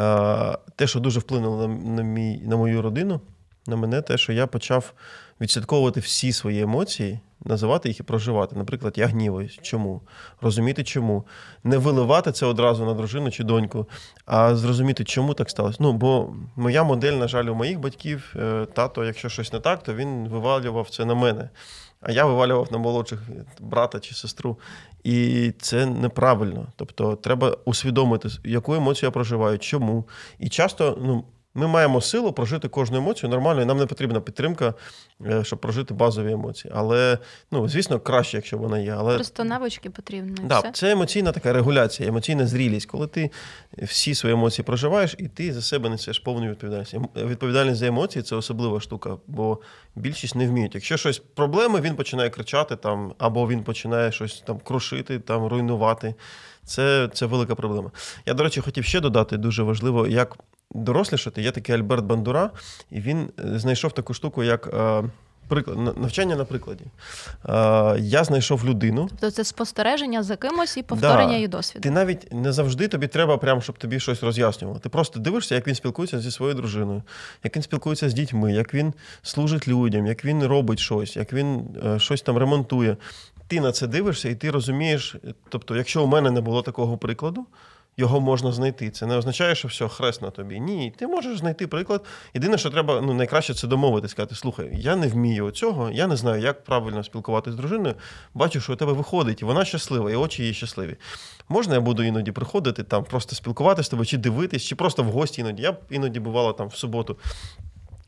[0.00, 3.20] е, те, що дуже вплинуло на, мій, на мою родину
[3.68, 4.92] на мене те, що я почав
[5.40, 8.56] відслідковувати всі свої емоції, називати їх і проживати.
[8.56, 9.58] Наприклад, я гніваюсь.
[9.62, 10.00] Чому?
[10.40, 11.24] Розуміти, чому.
[11.64, 13.86] Не виливати це одразу на дружину чи доньку,
[14.26, 15.78] а зрозуміти, чому так сталося.
[15.80, 19.82] Ну, бо моя модель, на жаль, у моїх батьків, е, тато, якщо щось не так,
[19.82, 21.48] то він вивалював це на мене.
[22.00, 23.20] А я вивалював на молодших
[23.60, 24.58] брата чи сестру.
[25.04, 26.66] І це неправильно.
[26.76, 30.04] Тобто, треба усвідомити, яку емоцію я проживаю, чому.
[30.38, 31.24] І часто, ну.
[31.58, 34.74] Ми маємо силу прожити кожну емоцію нормально, і нам не потрібна підтримка,
[35.26, 36.72] е, щоб прожити базові емоції.
[36.76, 37.18] Але,
[37.50, 38.94] ну, звісно, краще, якщо вона є.
[38.98, 39.14] Але...
[39.14, 40.36] Просто навички потрібні.
[40.44, 40.70] Да, все.
[40.72, 43.30] Це емоційна така регуляція, емоційна зрілість, коли ти
[43.82, 46.94] всі свої емоції проживаєш, і ти за себе несеш повну відповідальність.
[47.16, 49.58] Відповідальність за емоції це особлива штука, бо
[49.96, 50.74] більшість не вміють.
[50.74, 56.14] Якщо щось проблеми, він починає кричати там, або він починає щось там крушити, там руйнувати.
[56.64, 57.90] Це це велика проблема.
[58.26, 60.36] Я, до речі, хотів ще додати дуже важливо, як
[60.74, 61.42] дорослішати.
[61.42, 62.50] Є такий Альберт Бандура,
[62.90, 65.02] і він е, знайшов таку штуку, як е,
[65.48, 66.84] приклад, навчання на прикладі.
[67.98, 69.06] Я знайшов людину.
[69.10, 71.34] Тобто це спостереження за кимось і повторення да.
[71.34, 71.82] її досвіду.
[71.82, 74.78] Ти навіть не завжди тобі треба, прям, щоб тобі щось роз'яснювало.
[74.78, 77.02] Ти просто дивишся, як він спілкується зі своєю дружиною,
[77.44, 81.60] як він спілкується з дітьми, як він служить людям, як він робить щось, як він
[81.86, 82.96] е, щось там ремонтує.
[83.46, 85.16] Ти на це дивишся, і ти розумієш,
[85.48, 87.46] тобто, якщо у мене не було такого прикладу
[87.98, 88.90] його можна знайти.
[88.90, 90.60] Це не означає, що все, хрест на тобі.
[90.60, 92.04] Ні, ти можеш знайти приклад.
[92.34, 96.16] Єдине, що треба, ну найкраще це домовитись, сказати, слухай, я не вмію цього, я не
[96.16, 97.94] знаю, як правильно спілкуватися з дружиною.
[98.34, 100.96] Бачу, що у тебе виходить, і вона щаслива, і очі її щасливі.
[101.48, 105.06] Можна, я буду іноді приходити, там, просто спілкуватися з тобою, чи дивитись, чи просто в
[105.06, 105.62] гості іноді.
[105.62, 107.16] Я іноді бувала там в суботу.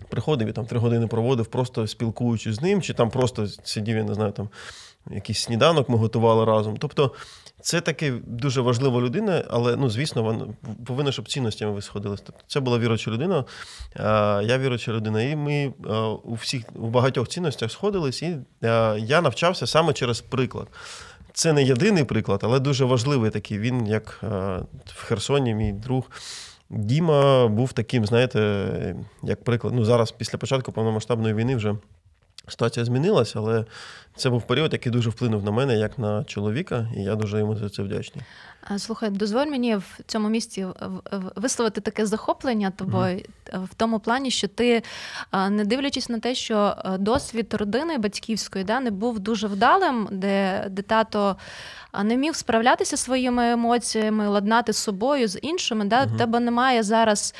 [0.08, 4.04] Приходив і там три години проводив, просто спілкуючись з ним, чи там просто сидів, я
[4.04, 4.48] не знаю, там
[5.10, 6.76] якийсь сніданок ми готували разом.
[6.76, 7.12] Тобто
[7.62, 10.46] це таки дуже важлива людина, але ну, звісно, вона
[10.86, 12.22] повинна, щоб цінностями ви сходилися.
[12.26, 13.44] Тобто це була віруча людина,
[14.42, 15.72] я віруча людина, і ми
[16.24, 18.36] у всіх у багатьох цінностях сходились, і
[18.96, 20.68] я навчався саме через приклад.
[21.32, 23.58] Це не єдиний приклад, але дуже важливий такий.
[23.58, 24.18] Він, як
[24.86, 26.10] в Херсоні, мій друг.
[26.70, 29.74] Діма був таким, знаєте, як приклад.
[29.74, 31.74] Ну, зараз, після початку повномасштабної війни, вже
[32.48, 33.64] ситуація змінилася, але
[34.16, 37.56] це був період, який дуже вплинув на мене як на чоловіка, і я дуже йому
[37.56, 38.24] за це вдячний.
[38.78, 40.66] Слухай, дозволь мені в цьому місці
[41.36, 43.64] висловити таке захоплення тобою mm.
[43.64, 44.82] в тому плані, що ти,
[45.50, 50.82] не дивлячись на те, що досвід родини батьківської да, не був дуже вдалим, де, де
[50.82, 51.36] тато
[52.04, 56.16] не міг справлятися своїми емоціями, ладнати з собою з іншими, да, mm-hmm.
[56.16, 57.34] тебе немає зараз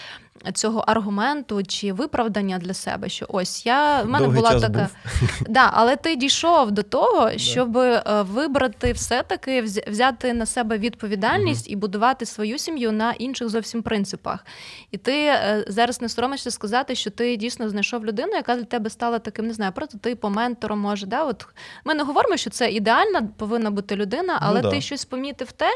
[0.55, 4.69] цього аргументу чи виправдання для себе, що ось я в мене Довгий була така.
[4.69, 5.31] Був.
[5.49, 11.73] Да, Але ти дійшов до того, щоб е, вибрати все-таки взяти на себе відповідальність угу.
[11.73, 14.47] і будувати свою сім'ю на інших зовсім принципах.
[14.91, 18.91] І ти е, зараз не соромишся сказати, що ти дійсно знайшов людину, яка для тебе
[18.91, 21.07] стала таким, не знаю, прототипом, ментором, може.
[21.07, 21.25] Да?
[21.25, 21.47] От
[21.85, 24.83] Ми не говоримо, що це ідеальна повинна бути людина, але ну, ти да.
[24.83, 25.71] щось помітив те,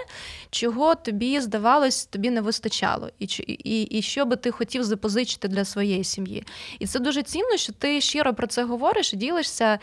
[0.50, 3.10] чого тобі здавалось, тобі не вистачало.
[3.18, 6.44] І і, і що би ти хотів запозичити для своєї сім'ї.
[6.78, 9.78] І це дуже цінно, що ти щиро про це говориш ділишся.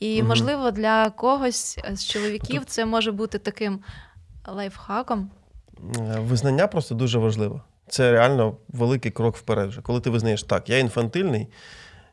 [0.00, 0.28] І, угу.
[0.44, 3.80] Можливо, для когось з чоловіків це може бути таким
[4.48, 5.30] лайфхаком.
[5.98, 7.62] Е, визнання просто дуже важливо.
[7.88, 9.68] Це реально великий крок вперед.
[9.68, 9.82] вже.
[9.82, 11.48] Коли ти визнаєш так, я інфантильний.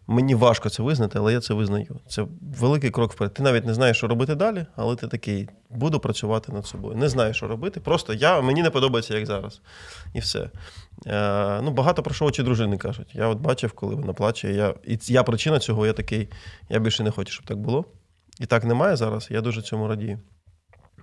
[0.07, 1.99] Мені важко це визнати, але я це визнаю.
[2.07, 2.25] Це
[2.59, 3.33] великий крок вперед.
[3.33, 6.95] Ти навіть не знаєш, що робити далі, але ти такий буду працювати над собою.
[6.95, 7.79] Не знаю, що робити.
[7.79, 9.61] Просто я, мені не подобається, як зараз.
[10.13, 10.49] І все.
[11.07, 13.15] Е, ну, Багато про що очі дружини кажуть.
[13.15, 14.53] Я от бачив, коли вона плаче.
[14.53, 16.29] Я, І я причина цього, я такий,
[16.69, 17.85] я більше не хочу, щоб так було.
[18.41, 19.27] І так немає зараз.
[19.31, 20.19] Я дуже цьому радію.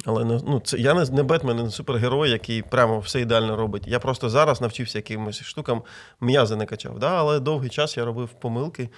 [0.05, 3.83] Але ну, це я не не Бетмен, не супергерой, який прямо все ідеально робить.
[3.87, 5.83] Я просто зараз навчився якимось штукам,
[6.21, 6.99] м'язи не качав.
[6.99, 7.17] Да?
[7.17, 8.89] Але довгий час я робив помилки.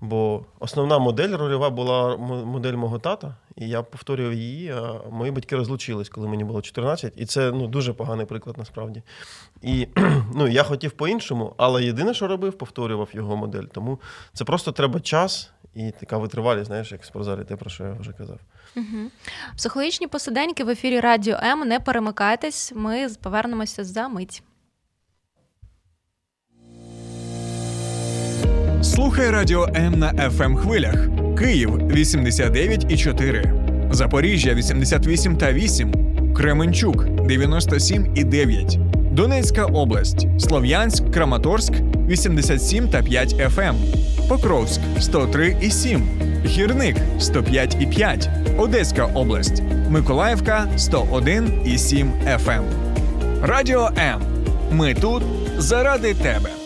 [0.00, 4.70] Бо основна модель рольова була модель мого тата, і я повторював її.
[4.70, 9.02] а Мої батьки розлучились, коли мені було 14, і це ну, дуже поганий приклад насправді.
[9.62, 9.88] І
[10.34, 13.64] ну, я хотів по-іншому, але єдине, що робив, повторював його модель.
[13.72, 14.00] Тому
[14.32, 17.92] це просто треба час і така витривалість, знаєш, як в спортзалі, те, про що я
[17.92, 18.38] вже казав.
[18.76, 19.10] Угу.
[19.56, 21.68] Психологічні посиденьки в ефірі Радіо М.
[21.68, 24.42] Не перемикайтесь, ми повернемося за мить.
[28.82, 31.08] Слухай Радіо М на fm ем хвилях.
[31.38, 41.72] Київ 89,4, Запоріжжя 88 та 8, Кременчук 97,9, Донецька область, Слов'янськ, Краматорськ
[42.08, 43.76] 87 та 5 FM, ем.
[44.28, 46.02] Покровськ 103 і 7,
[46.46, 52.50] Гірник 105 і 5, Одеська область, Миколаївка 101 і 7 FM.
[52.50, 52.64] Ем.
[53.42, 54.20] Радіо М.
[54.70, 55.22] Ми тут
[55.58, 56.61] заради тебе.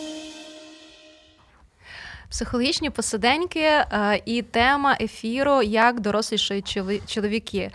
[2.29, 7.71] Психологічні посиденьки е, і тема ефіру Як дорослішають чоловіки.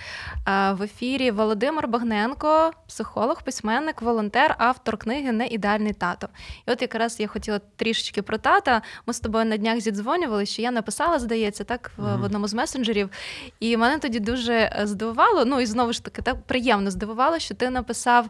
[0.49, 6.29] Е, в ефірі Володимир Багненко, психолог, письменник, волонтер, автор книги Неідеальний тато.
[6.69, 8.83] І от якраз я хотіла трішечки про тата.
[9.07, 12.21] Ми з тобою на днях зідзвонювали, що я написала, здається, так в, mm-hmm.
[12.21, 13.11] в одному з месенджерів.
[13.61, 15.45] І мене тоді дуже е, здивувало.
[15.45, 18.27] Ну і знову ж таки, так приємно здивувало, що ти написав: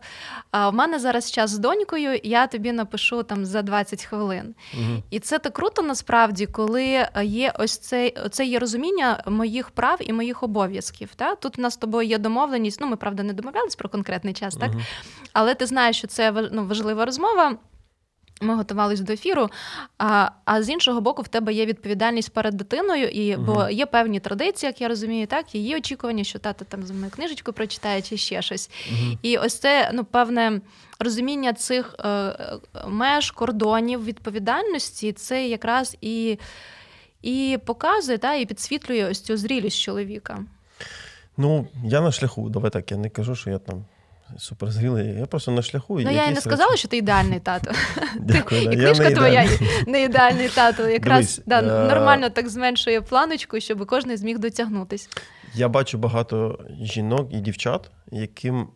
[0.53, 4.55] в мене зараз час з донькою, я тобі напишу там за 20 хвилин.
[4.75, 5.03] Mm-hmm.
[5.11, 9.98] І це так круто насправді насправді, коли є ось цей це є розуміння моїх прав
[10.01, 11.09] і моїх обов'язків.
[11.16, 11.35] Та?
[11.35, 12.81] Тут у нас з тобою є домовленість.
[12.81, 14.70] Ну, ми правда не домовлялись про конкретний час, так?
[14.70, 14.87] Uh-huh.
[15.33, 17.57] Але ти знаєш, що це ну, важлива розмова.
[18.40, 19.49] Ми готувалися до ефіру,
[19.99, 23.87] а а з іншого боку, в тебе є відповідальність перед дитиною, і uh бо є
[23.87, 28.03] певні традиції, як я розумію, так її очікування, що тата там за мною книжечку прочитає
[28.03, 28.71] чи ще щось.
[28.92, 30.61] uh І ось це ну певне
[30.99, 32.37] розуміння цих е,
[32.87, 36.38] меж, кордонів відповідальності це якраз і.
[37.23, 40.45] і показує та, і підсвітлює ось цю зрілість чоловіка.
[41.37, 42.49] Ну, я на шляху.
[42.49, 43.85] Давай так, я не кажу, що я там
[44.38, 45.18] суперзрілий.
[45.18, 46.01] Я просто на шляху.
[46.01, 46.79] Ну, я і не сказала, речі...
[46.79, 47.73] що ти ідеальний тато.
[48.21, 49.49] Дякую, І книжка твоя
[49.87, 50.88] не ідеальний тато.
[50.88, 51.88] Якраз Дивись, да, е...
[51.88, 55.09] нормально так зменшує планочку, щоб кожен зміг дотягнутись.
[55.55, 58.68] Я бачу багато жінок і дівчат, яким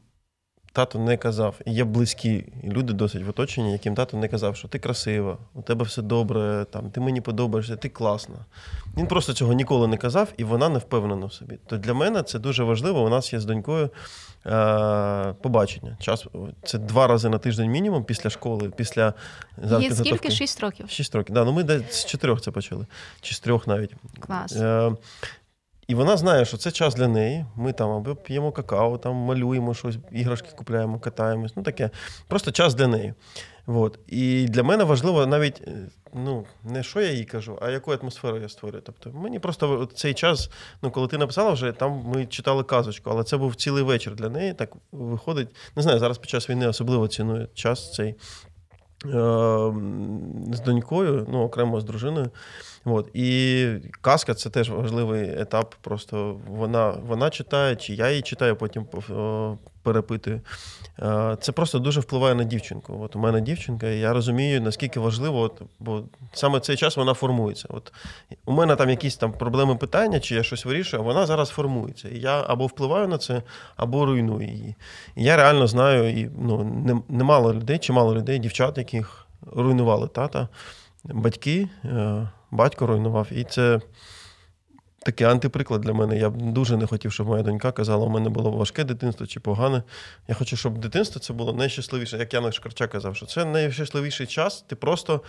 [0.77, 1.55] тато не казав.
[1.65, 5.63] І є близькі люди досить в оточенні, яким тато не казав, що ти красива, у
[5.63, 8.35] тебе все добре, там, ти мені подобаєшся, ти класна.
[8.97, 11.59] Він просто цього ніколи не казав, і вона не впевнена в собі.
[11.67, 13.05] То для мене це дуже важливо.
[13.05, 13.91] У нас є з донькою
[14.47, 15.97] е- побачення.
[16.01, 16.27] Час
[16.65, 19.15] Це два рази на тиждень мінімум після школи, після
[19.81, 20.31] Є скільки?
[20.31, 20.91] Шість років.
[20.91, 21.35] Шість років.
[21.35, 22.87] Да, ну Ми десь з чотирьох це почали,
[23.21, 23.95] чи з трьох навіть.
[24.21, 24.57] Клас.
[24.57, 24.93] Е-
[25.89, 27.47] і вона знає, що це час для неї.
[27.57, 31.57] Ми там або п'ємо какао, там малюємо щось, іграшки купляємо, катаємось.
[31.57, 31.91] Ну таке.
[32.29, 33.15] Просто час для неї.
[33.67, 33.99] От.
[34.07, 35.63] І для мене важливо навіть
[36.15, 38.83] ну, не що я їй кажу, а яку атмосферу я створюю.
[38.87, 40.51] Тобто мені просто цей час,
[40.83, 44.29] ну коли ти написала вже, там ми читали казочку, але це був цілий вечір для
[44.29, 44.55] неї.
[44.55, 45.49] Так виходить.
[45.77, 48.15] Не знаю, зараз під час війни особливо ціную час цей.
[50.53, 52.31] З донькою, ну окремо з дружиною.
[52.87, 53.11] От.
[53.15, 53.67] І
[54.01, 55.75] казка це теж важливий етап.
[55.81, 58.87] Просто вона вона читає, чи я її читаю, потім
[59.83, 60.41] перепитую.
[61.41, 63.01] Це просто дуже впливає на дівчинку.
[63.03, 67.15] От У мене дівчинка, і я розумію, наскільки важливо, от, бо саме цей час вона
[67.15, 67.69] формується.
[67.71, 67.93] От
[68.45, 72.09] У мене там якісь там проблеми питання, чи я щось вирішую, а вона зараз формується.
[72.09, 73.43] І я або впливаю на це,
[73.77, 74.75] або руйную її.
[75.17, 80.49] І я реально знаю, і ну, немало людей, чимало людей, дівчат, яких руйнували тата,
[81.05, 81.69] батьки.
[82.57, 83.29] Батько руйнував.
[83.31, 83.81] І це
[85.07, 86.19] такий антиприклад для мене.
[86.19, 89.41] Я б дуже не хотів, щоб моя донька казала, у мене було важке дитинство чи
[89.41, 89.83] погане.
[90.29, 94.65] Я хочу, щоб дитинство це було найщасливіше, як Яна Шкарча казав, що це найщасливіший час.
[94.67, 95.23] Ти просто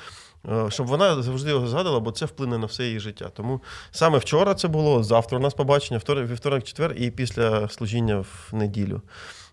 [0.50, 3.30] е, щоб вона завжди його згадала, бо це вплине на все її життя.
[3.34, 3.62] Тому
[3.92, 9.02] саме вчора це було, завтра у нас побачення, вівторок, четвер і після служіння в неділю.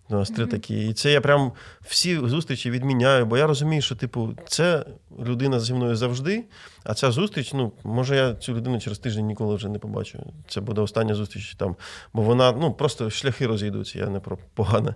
[0.09, 0.89] У нас три такі.
[0.89, 4.85] І це я прям всі зустрічі відміняю, бо я розумію, що, типу, це
[5.21, 6.45] людина зі мною завжди,
[6.85, 10.19] а ця зустріч, ну, може, я цю людину через тиждень ніколи вже не побачу.
[10.49, 11.77] Це буде остання зустріч там.
[12.13, 14.95] Бо вона ну, просто шляхи розійдуться, я не про погане.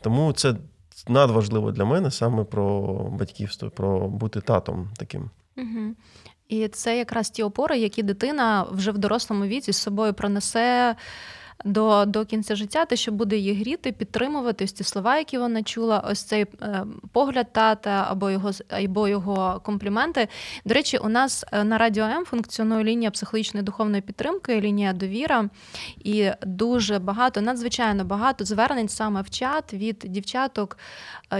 [0.00, 0.54] Тому це
[1.08, 2.82] надважливо для мене саме про
[3.18, 5.30] батьківство, про бути татом таким.
[5.56, 5.94] Угу.
[6.48, 10.96] І це якраз ті опори, які дитина вже в дорослому віці з собою пронесе
[11.66, 15.62] до до кінця життя, те, що буде її гріти, підтримувати ось ці слова, які вона
[15.62, 20.28] чула, ось цей е, погляд тата або його або його компліменти.
[20.64, 25.48] До речі, у нас е, на радіо М функціонує лінія психологічної духовної підтримки, лінія довіра,
[25.98, 30.78] і дуже багато, надзвичайно багато звернень саме в чат від дівчаток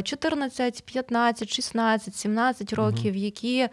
[0.02, 3.68] 14, 15, 16, 17 років, які,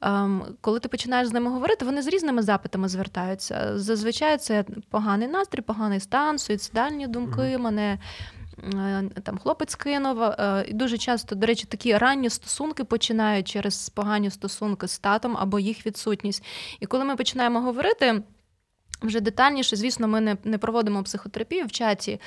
[0.00, 3.78] ем, коли ти починаєш з ними говорити, вони з різними запитами звертаються.
[3.78, 7.58] Зазвичай це поганий настрій, поганий поганий стан, суїцидальні думки mm-hmm.
[7.58, 7.98] мене.
[8.74, 10.22] Е, там хлопець кинув.
[10.22, 15.36] Е, і Дуже часто, до речі, такі ранні стосунки починають через погані стосунки з татом
[15.36, 16.44] або їх відсутність.
[16.80, 18.22] І коли ми починаємо говорити.
[19.02, 22.20] Вже детальніше, звісно, ми не не проводимо психотерапію в чаті.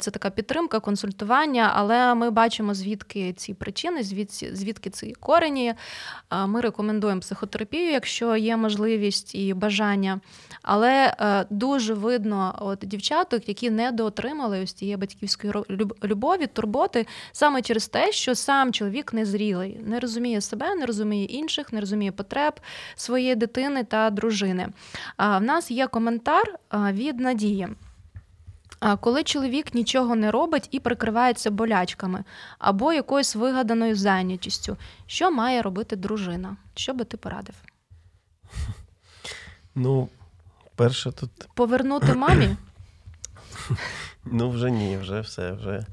[0.00, 5.74] Це така підтримка, консультування, але ми бачимо, звідки ці причини, звідки звідки ці корені.
[6.46, 10.20] Ми рекомендуємо психотерапію, якщо є можливість і бажання.
[10.62, 15.52] Але е, дуже видно от дівчаток, які не доотримали ось цієї батьківської
[16.04, 21.72] любові, турботи, саме через те, що сам чоловік незрілий, не розуміє себе, не розуміє інших,
[21.72, 22.54] не розуміє потреб
[22.94, 24.68] своєї дитини та дружини.
[25.18, 27.68] В нас є коментар від Надії.
[29.00, 32.24] Коли чоловік нічого не робить і прикривається болячками
[32.58, 34.76] або якоюсь вигаданою зайнятістю,
[35.06, 36.56] що має робити дружина?
[36.74, 37.54] Що би ти порадив?
[39.76, 40.08] Ну,
[40.76, 41.30] перше тут.
[41.54, 42.56] Повернути мамі?
[44.24, 45.52] Ну, вже ні, вже все.
[45.52, 45.86] вже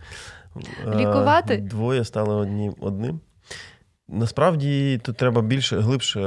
[0.96, 1.58] Лікувати?
[1.58, 3.20] Двоє стали одні, одним.
[4.08, 6.20] Насправді тут треба більше глибше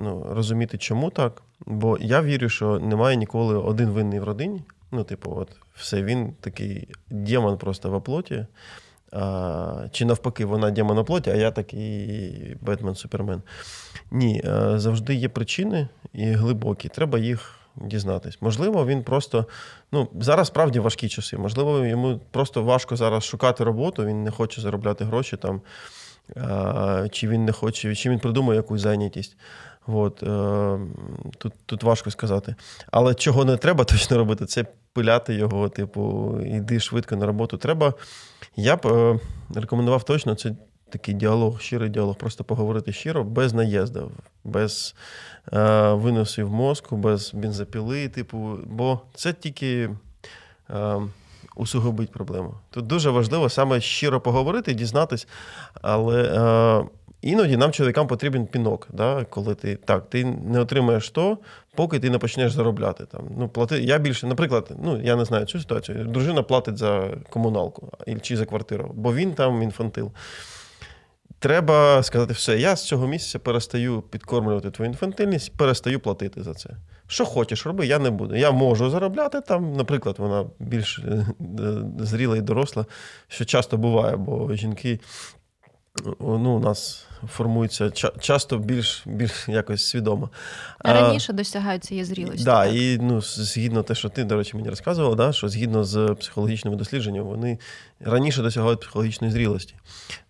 [0.00, 1.42] ну, розуміти, чому так.
[1.66, 4.62] Бо я вірю, що немає ніколи один винний в родині.
[4.90, 8.46] Ну, типу, от все, він такий демон просто во плоті.
[9.12, 13.42] А, Чи навпаки, вона демон в плоті, а я такий Бетмен Супермен.
[14.10, 14.42] Ні,
[14.74, 16.88] завжди є причини і глибокі.
[16.88, 18.38] Треба їх дізнатись.
[18.40, 19.46] Можливо, він просто.
[19.92, 21.36] Ну, зараз справді важкі часи.
[21.38, 25.60] Можливо, йому просто важко зараз шукати роботу, він не хоче заробляти гроші там
[27.10, 29.36] чи він не хоче, чи він придумає якусь зайнятість.
[29.86, 30.78] От, е,
[31.38, 32.54] Тут тут важко сказати.
[32.90, 37.56] Але чого не треба точно робити, це пиляти його, типу, йди швидко на роботу.
[37.56, 37.94] Треба.
[38.56, 39.18] Я б е,
[39.54, 40.54] рекомендував точно це
[40.90, 44.10] такий діалог, щирий діалог, просто поговорити щиро, без наїздів,
[44.44, 44.94] без
[45.52, 49.90] е, виносів мозку, без бензопіли, типу, бо це тільки.
[50.70, 51.00] Е,
[51.56, 52.54] Усугубить проблему.
[52.70, 55.28] Тут дуже важливо саме щиро поговорити, дізнатись,
[55.82, 56.84] але е,
[57.22, 61.38] іноді нам, чоловікам, потрібен пінок, да, коли ти так, ти не отримаєш то,
[61.74, 63.06] поки ти не почнеш заробляти.
[63.06, 67.10] Там, ну, плати, Я більше, наприклад, ну, я не знаю цю ситуацію, дружина платить за
[67.30, 67.92] комуналку
[68.22, 70.12] чи за квартиру, бо він там інфантил.
[71.38, 76.70] Треба сказати, все, я з цього місяця перестаю підкормлювати твою інфантильність, перестаю платити за це.
[77.06, 78.36] Що хочеш, роби, я не буду.
[78.36, 81.26] Я можу заробляти там, наприклад, вона більш е,
[81.98, 82.86] зріла і доросла,
[83.28, 85.00] що часто буває, бо жінки
[86.20, 90.30] ну, у нас формуються часто більш більш якось свідомо.
[90.78, 92.44] Раніше досягають цієї зрілості.
[92.44, 95.84] Да, так, і ну, згідно те, що ти, до речі, мені розказувала, да, що згідно
[95.84, 97.58] з психологічними дослідженнями, вони
[98.00, 99.74] раніше досягають психологічної зрілості.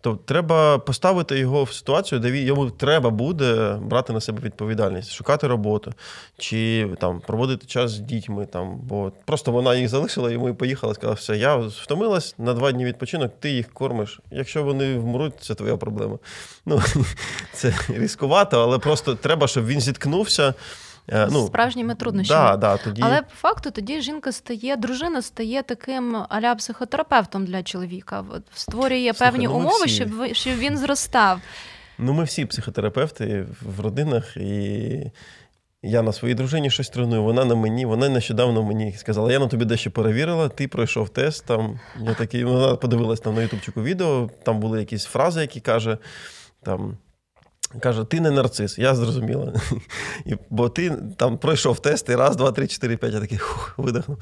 [0.00, 5.46] Тобто треба поставити його в ситуацію, де йому треба буде брати на себе відповідальність, шукати
[5.46, 5.92] роботу,
[6.38, 8.46] чи там проводити час з дітьми.
[8.46, 12.72] Там, Бо просто вона їх залишила, йому і поїхала, сказала, все, я втомилась на два
[12.72, 14.20] дні відпочинок, ти їх кормиш.
[14.30, 16.18] Якщо вони вмруть, це твоя проблема.
[16.66, 16.81] Ну,
[17.52, 20.54] Це різкувато, але просто треба, щоб він зіткнувся.
[21.08, 22.50] Е, ну, Справжніми труднощами.
[22.50, 23.02] Да, да, тоді...
[23.04, 28.24] Але по факту тоді жінка стає, дружина стає таким аля психотерапевтом для чоловіка.
[28.54, 29.96] Створює Слухай, певні ну, умови, всі...
[29.96, 31.40] щоб щоб він зростав.
[31.98, 35.10] Ну, ми всі психотерапевти в родинах, і
[35.82, 39.48] я на своїй дружині щось треную, вона на мені, вона нещодавно мені сказала: я на
[39.48, 41.46] тобі дещо перевірила, ти пройшов тест.
[41.46, 45.98] Там я такий, вона подивилась там на ютубчику відео, там були якісь фрази, які каже
[46.62, 46.98] там.
[47.80, 49.52] Каже, ти не нарцис, я зрозуміла.
[50.26, 54.18] І, Бо ти там пройшов тести, раз, два, три, чотири, п'ять, я такий хух, видихнув.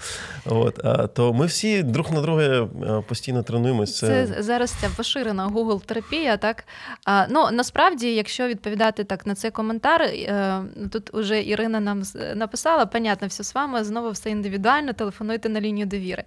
[0.46, 2.66] От, а, То ми всі друг на друге
[3.08, 4.06] постійно тренуємося.
[4.06, 4.42] Це...
[4.42, 6.64] зараз ця поширена Google терапія, так?
[7.04, 12.02] А, Ну, насправді, якщо відповідати так на цей коментар, е, тут уже Ірина нам
[12.34, 16.24] написала, понятно, все з вами, знову все індивідуально, телефонуйте на лінію довіри.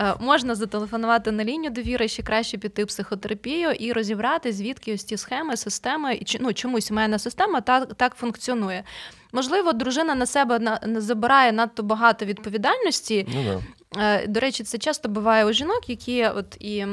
[0.00, 5.16] Е, можна зателефонувати на лінію довіри, ще краще піти психотерапію і розібрати, звідки ось ті
[5.16, 6.20] схеми, системи.
[6.40, 8.84] ну, чому сімейна система так так функціонує.
[9.32, 13.26] Можливо, дружина на себе на, забирає надто багато відповідальності.
[13.34, 13.60] Ну, да.
[14.02, 16.86] Е, до речі, це часто буває у жінок, які от і.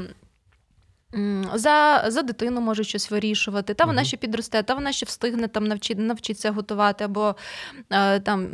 [1.53, 5.67] За за дитину може щось вирішувати, та вона ще підросте, та вона ще встигне там
[5.67, 7.35] навчи, навчитися готувати, або
[7.89, 8.47] е, там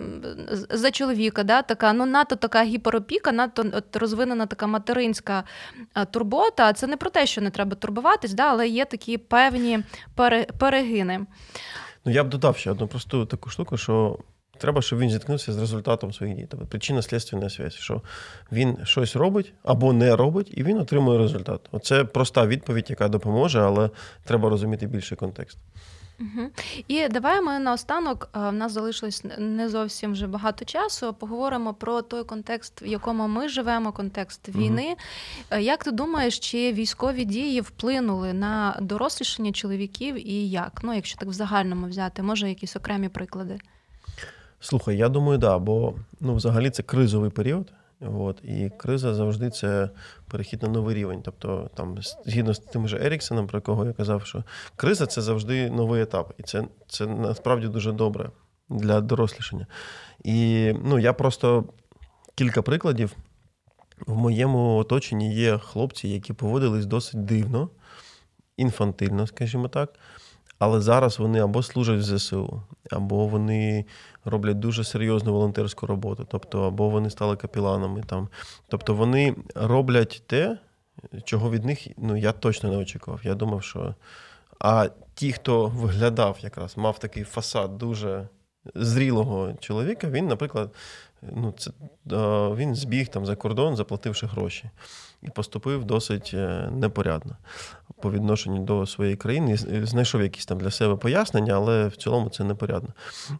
[0.69, 5.43] за чоловіка, да, така ну надто така гіперопіка, надто от, розвинена така материнська
[5.95, 6.73] е, турбота.
[6.73, 9.79] Це не про те, що не треба турбуватись, да, але є такі певні
[10.15, 11.25] пере, перегини.
[12.05, 14.19] Ну я б додав ще одну просту таку штуку, що
[14.63, 16.47] Треба, щоб він зіткнувся з результатом своїх дій.
[16.49, 18.01] Тобто причина слідственна зв'язь, що
[18.51, 21.61] він щось робить або не робить, і він отримує результат.
[21.71, 23.89] Оце проста відповідь, яка допоможе, але
[24.23, 25.57] треба розуміти більший контекст.
[26.19, 26.49] Угу.
[26.87, 31.13] І давай ми наостанок, в нас залишилось не зовсім вже багато часу.
[31.13, 34.95] Поговоримо про той контекст, в якому ми живемо, контекст війни.
[35.51, 35.61] Угу.
[35.61, 40.79] Як ти думаєш, чи військові дії вплинули на дорослішання чоловіків і як?
[40.83, 43.59] Ну, якщо так в загальному взяти, може якісь окремі приклади?
[44.63, 47.73] Слухай, я думаю, да, бо ну, взагалі це кризовий період.
[48.01, 49.89] От, І криза завжди це
[50.31, 51.21] перехід на новий рівень.
[51.23, 54.43] Тобто, там, згідно з тим же Еріксоном, про якого я казав, що
[54.75, 56.33] криза це завжди новий етап.
[56.37, 58.29] І це це насправді дуже добре
[58.69, 59.67] для дорослішання.
[60.23, 61.65] І ну, я просто
[62.35, 63.15] кілька прикладів.
[64.07, 67.69] В моєму оточенні є хлопці, які поводились досить дивно,
[68.57, 69.93] інфантильно, скажімо так.
[70.59, 72.61] Але зараз вони або служать в ЗСУ,
[72.91, 73.85] або вони
[74.25, 78.29] роблять дуже серйозну волонтерську роботу, тобто, або вони стали капіланами там.
[78.67, 80.57] Тобто вони роблять те,
[81.23, 83.19] чого від них ну, я точно не очікував.
[83.23, 83.95] Я думав, що.
[84.59, 88.27] А ті, хто виглядав, якраз мав такий фасад дуже
[88.75, 90.73] зрілого чоловіка, він, наприклад,
[91.21, 91.71] ну, це,
[92.55, 94.69] він збіг там за кордон, заплативши гроші,
[95.21, 97.37] і поступив досить е, непорядно
[98.01, 99.57] по відношенню до своєї країни.
[99.83, 102.89] Знайшов якісь там для себе пояснення, але в цілому це непорядно.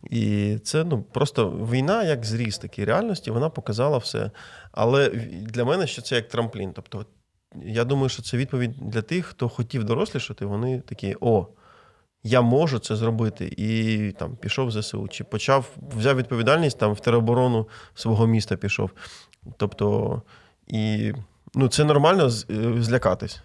[0.09, 4.31] І це ну, просто війна, як зріст такій реальності, вона показала все.
[4.71, 5.09] Але
[5.41, 6.71] для мене що це як трамплін.
[6.73, 7.05] Тобто,
[7.65, 11.47] я думаю, що це відповідь для тих, хто хотів дорослішати, вони такі: о
[12.23, 13.53] я можу це зробити.
[13.57, 18.91] І там пішов в ЗСУ, чи почав, взяв відповідальність там в тероборону свого міста пішов.
[19.57, 20.21] Тобто,
[20.67, 21.13] і
[21.55, 22.29] ну, це нормально е,
[22.81, 23.41] злякатись.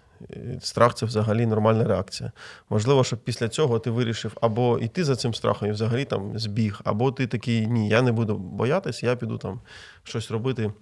[0.61, 2.31] Страх це взагалі нормальна реакція.
[2.69, 6.81] Можливо, щоб після цього ти вирішив або йти за цим страхом і взагалі там збіг,
[6.83, 9.59] або ти такий ні, я не буду боятися, я піду там
[10.03, 10.73] щось робити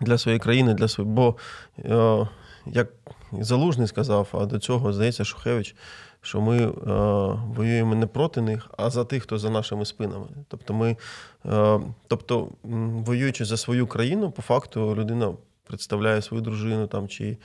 [0.00, 1.14] для своєї країни, для своєї.
[1.14, 1.36] Бо
[1.78, 2.28] е,
[2.66, 2.88] як
[3.32, 5.74] Залужний сказав, а до цього здається Шухевич,
[6.22, 6.72] що ми е,
[7.56, 10.26] воюємо не проти них, а за тих, хто за нашими спинами.
[10.48, 10.96] Тобто, ми,
[11.46, 15.32] е, тобто, воюючи за свою країну, по факту людина
[15.64, 17.36] представляє свою дружину там чи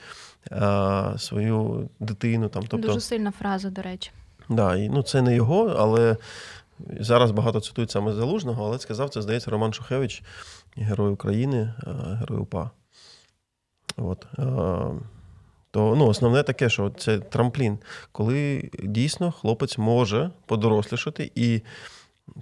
[0.52, 2.48] е, свою дитину.
[2.48, 4.10] Там, тобто, Дуже сильна фраза, до речі.
[4.48, 6.16] Да, і, ну, Це не його, але
[7.00, 10.22] зараз багато цитують саме Залужного, але сказав це, здається, Роман Шухевич,
[10.76, 11.74] герой України,
[12.20, 12.70] герой УПА.
[13.96, 14.26] От.
[15.76, 17.78] То ну, основне таке, що це трамплін,
[18.12, 21.60] коли дійсно хлопець може подорослішати, і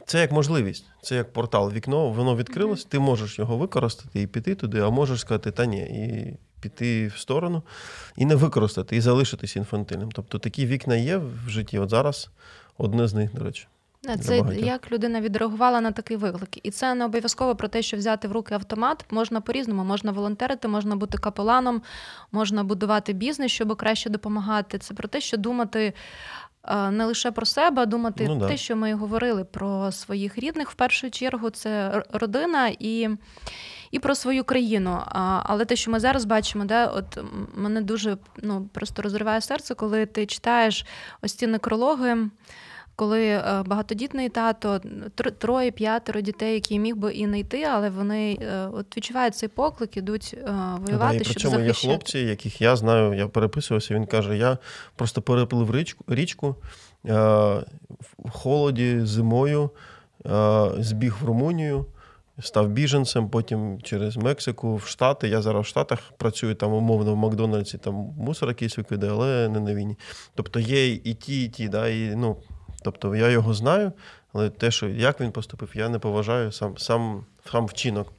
[0.07, 4.55] це як можливість, це як портал, вікно, воно відкрилось, ти можеш його використати і піти
[4.55, 7.63] туди, а можеш сказати, та ні, і піти в сторону,
[8.17, 10.13] і не використати, і залишитись інфантильним.
[10.13, 11.79] Тобто такі вікна є в житті.
[11.79, 12.31] От зараз
[12.79, 13.67] одне з них, до речі.
[14.23, 16.67] Це як людина відреагувала на такий виклик.
[16.67, 19.85] І це не обов'язково про те, що взяти в руки автомат можна по-різному.
[19.85, 21.83] Можна волонтерити, можна бути капеланом,
[22.33, 24.79] можна будувати бізнес, щоб краще допомагати.
[24.79, 25.93] Це про те, що думати.
[26.69, 28.49] Е, не лише про себе, а думати ну, да.
[28.49, 33.09] те, що ми говорили про своїх рідних в першу чергу, це родина і
[33.91, 35.03] і про свою країну.
[35.45, 37.19] Але те, що ми зараз бачимо, да, от
[37.55, 40.87] мене дуже ну, просто розриває серце, коли ти читаєш
[41.23, 42.17] ось ці некрологи
[42.97, 44.81] коли е, багатодітний тато,
[45.39, 49.49] троє, п'ятеро дітей, які міг би і не йти, але вони е, от відчувають цей
[49.49, 51.19] поклик, ідуть е, воювати.
[51.19, 51.67] Да, і щоб захищати.
[51.67, 53.95] є хлопці, яких я знаю, я переписувався.
[53.95, 54.59] Він каже: я
[54.97, 56.57] просто переплив річку річку
[57.05, 59.71] в холоді зимою,
[60.79, 61.87] збіг в Румунію.
[62.41, 65.29] Став біженцем, потім через Мексику в Штати.
[65.29, 69.61] Я зараз в Штатах працюю там умовно в Макдональдсі, там мусор якийсь викидає, але не
[69.61, 69.97] на війні.
[70.35, 71.69] Тобто є і ті, і ті.
[71.69, 72.37] Да, і, ну,
[72.85, 73.93] Тобто я його знаю,
[74.33, 78.13] але те, що як він поступив, я не поважаю сам сам, сам вчинок.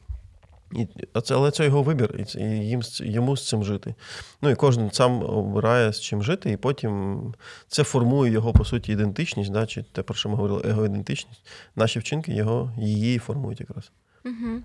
[0.72, 0.88] І,
[1.30, 3.96] Але це його вибір, і їм, йому з цим жити.
[4.42, 7.22] Ну і кожен сам обирає з чим жити, і потім
[7.68, 11.42] це формує його, по суті, ідентичність, да, чи те, про що ми говорили, його ідентичність.
[11.76, 13.92] Наші вчинки його, її формують якраз.
[14.26, 14.62] Угу.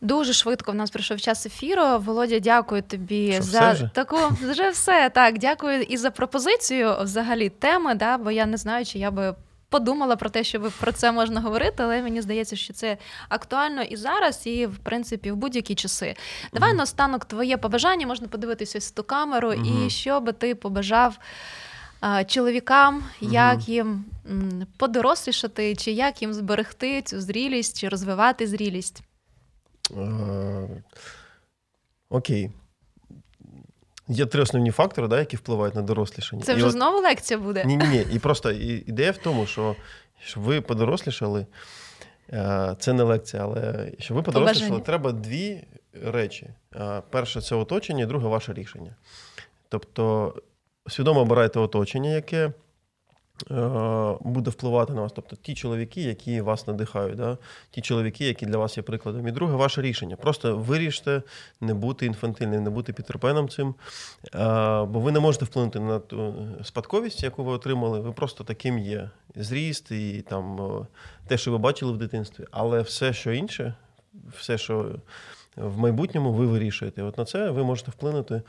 [0.00, 1.98] Дуже швидко в нас прийшов час ефіру.
[1.98, 3.90] Володя, дякую тобі Що, за вже?
[3.94, 5.10] таку вже все.
[5.10, 7.94] Так, дякую і за пропозицію взагалі теми.
[7.94, 9.34] Да, Бо я не знаю, чи я би.
[9.68, 12.96] Подумала про те, що про це можна говорити, але мені здається, що це
[13.28, 16.16] актуально і зараз, і в принципі в будь-які часи.
[16.52, 20.54] Давай mm наостанок твоє побажання, можна подивитися ось ту камеру, mm і що би ти
[20.54, 21.18] побажав
[22.26, 24.04] чоловікам, mm як їм
[24.76, 29.02] подорослішати, чи як їм зберегти цю зрілість, чи розвивати зрілість.
[29.96, 30.82] Е,
[32.08, 32.50] окей.
[34.08, 36.42] Є три основні фактори, да, які впливають на дорослішання.
[36.42, 37.04] Це вже і знову от...
[37.04, 37.64] лекція буде?
[37.64, 38.06] Ні, ні, ні.
[38.12, 39.76] І просто ідея в тому, що
[40.20, 41.46] щоб ви подорослішали,
[42.32, 45.64] е, це не лекція, але щоб ви подорослішали, треба дві
[46.04, 48.94] речі: е, перше це оточення, друге ваше рішення.
[49.68, 50.34] Тобто,
[50.88, 52.52] свідомо обирайте оточення, яке.
[53.50, 55.12] Е, буде впливати на вас.
[55.12, 57.38] Тобто ті чоловіки, які вас надихають, да?
[57.70, 59.28] ті чоловіки, які для вас є прикладом.
[59.28, 60.16] І друге, ваше рішення.
[60.16, 61.22] Просто виріште
[61.60, 63.68] не бути інфантильним, не бути підтерпеном цим.
[63.68, 64.38] Е,
[64.84, 66.34] бо ви не можете вплинути на ту
[66.64, 68.00] спадковість, яку ви отримали.
[68.00, 69.10] Ви просто таким є.
[69.34, 70.86] Зріст і там
[71.26, 73.74] те, що ви бачили в дитинстві, але все, що інше,
[74.38, 74.94] все, що
[75.56, 77.02] в майбутньому ви вирішуєте.
[77.02, 78.42] От на це ви можете вплинути.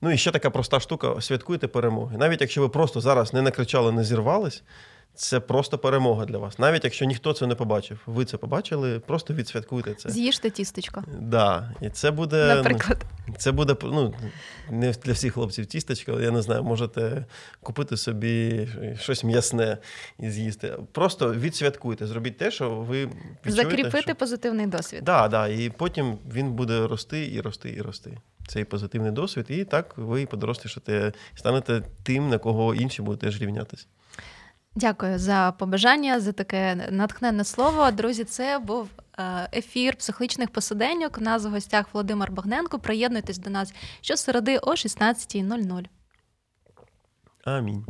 [0.00, 2.16] Ну і ще така проста штука: святкуйте перемоги.
[2.16, 4.62] Навіть якщо ви просто зараз не накричали, не зірвались,
[5.14, 6.58] це просто перемога для вас.
[6.58, 10.10] Навіть якщо ніхто це не побачив, ви це побачили, просто відсвяткуйте це.
[10.10, 11.04] З'їжте тістечко.
[11.20, 11.74] Да.
[11.80, 13.04] І це буде Наприклад.
[13.38, 14.14] Це буде ну,
[14.70, 17.26] не для всіх хлопців тістечко, я не знаю, можете
[17.62, 18.68] купити собі
[19.00, 19.78] щось м'ясне
[20.20, 20.72] і з'їсти.
[20.92, 24.14] Просто відсвяткуйте, зробіть те, що ви відчуєте, закріпити що...
[24.14, 25.04] позитивний досвід.
[25.04, 28.18] Так, да, да, і потім він буде рости і рости і рости.
[28.46, 33.86] Цей позитивний досвід, і так ви подорослішите, станете тим, на кого інші будуть теж рівнятися.
[34.76, 37.90] Дякую за побажання, за таке натхненне слово.
[37.90, 41.18] Друзі, це був е, ефір психологічних посиденьок.
[41.18, 42.78] У нас в гостях Володимир Богненко.
[42.78, 45.84] Приєднуйтесь до нас щосереди о 16.00.
[47.44, 47.86] Амінь.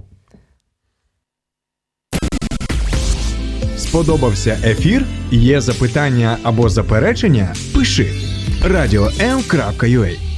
[3.76, 5.06] Сподобався ефір?
[5.30, 7.54] Є запитання або заперечення?
[7.74, 8.12] Пиши
[8.64, 10.33] радіом.ua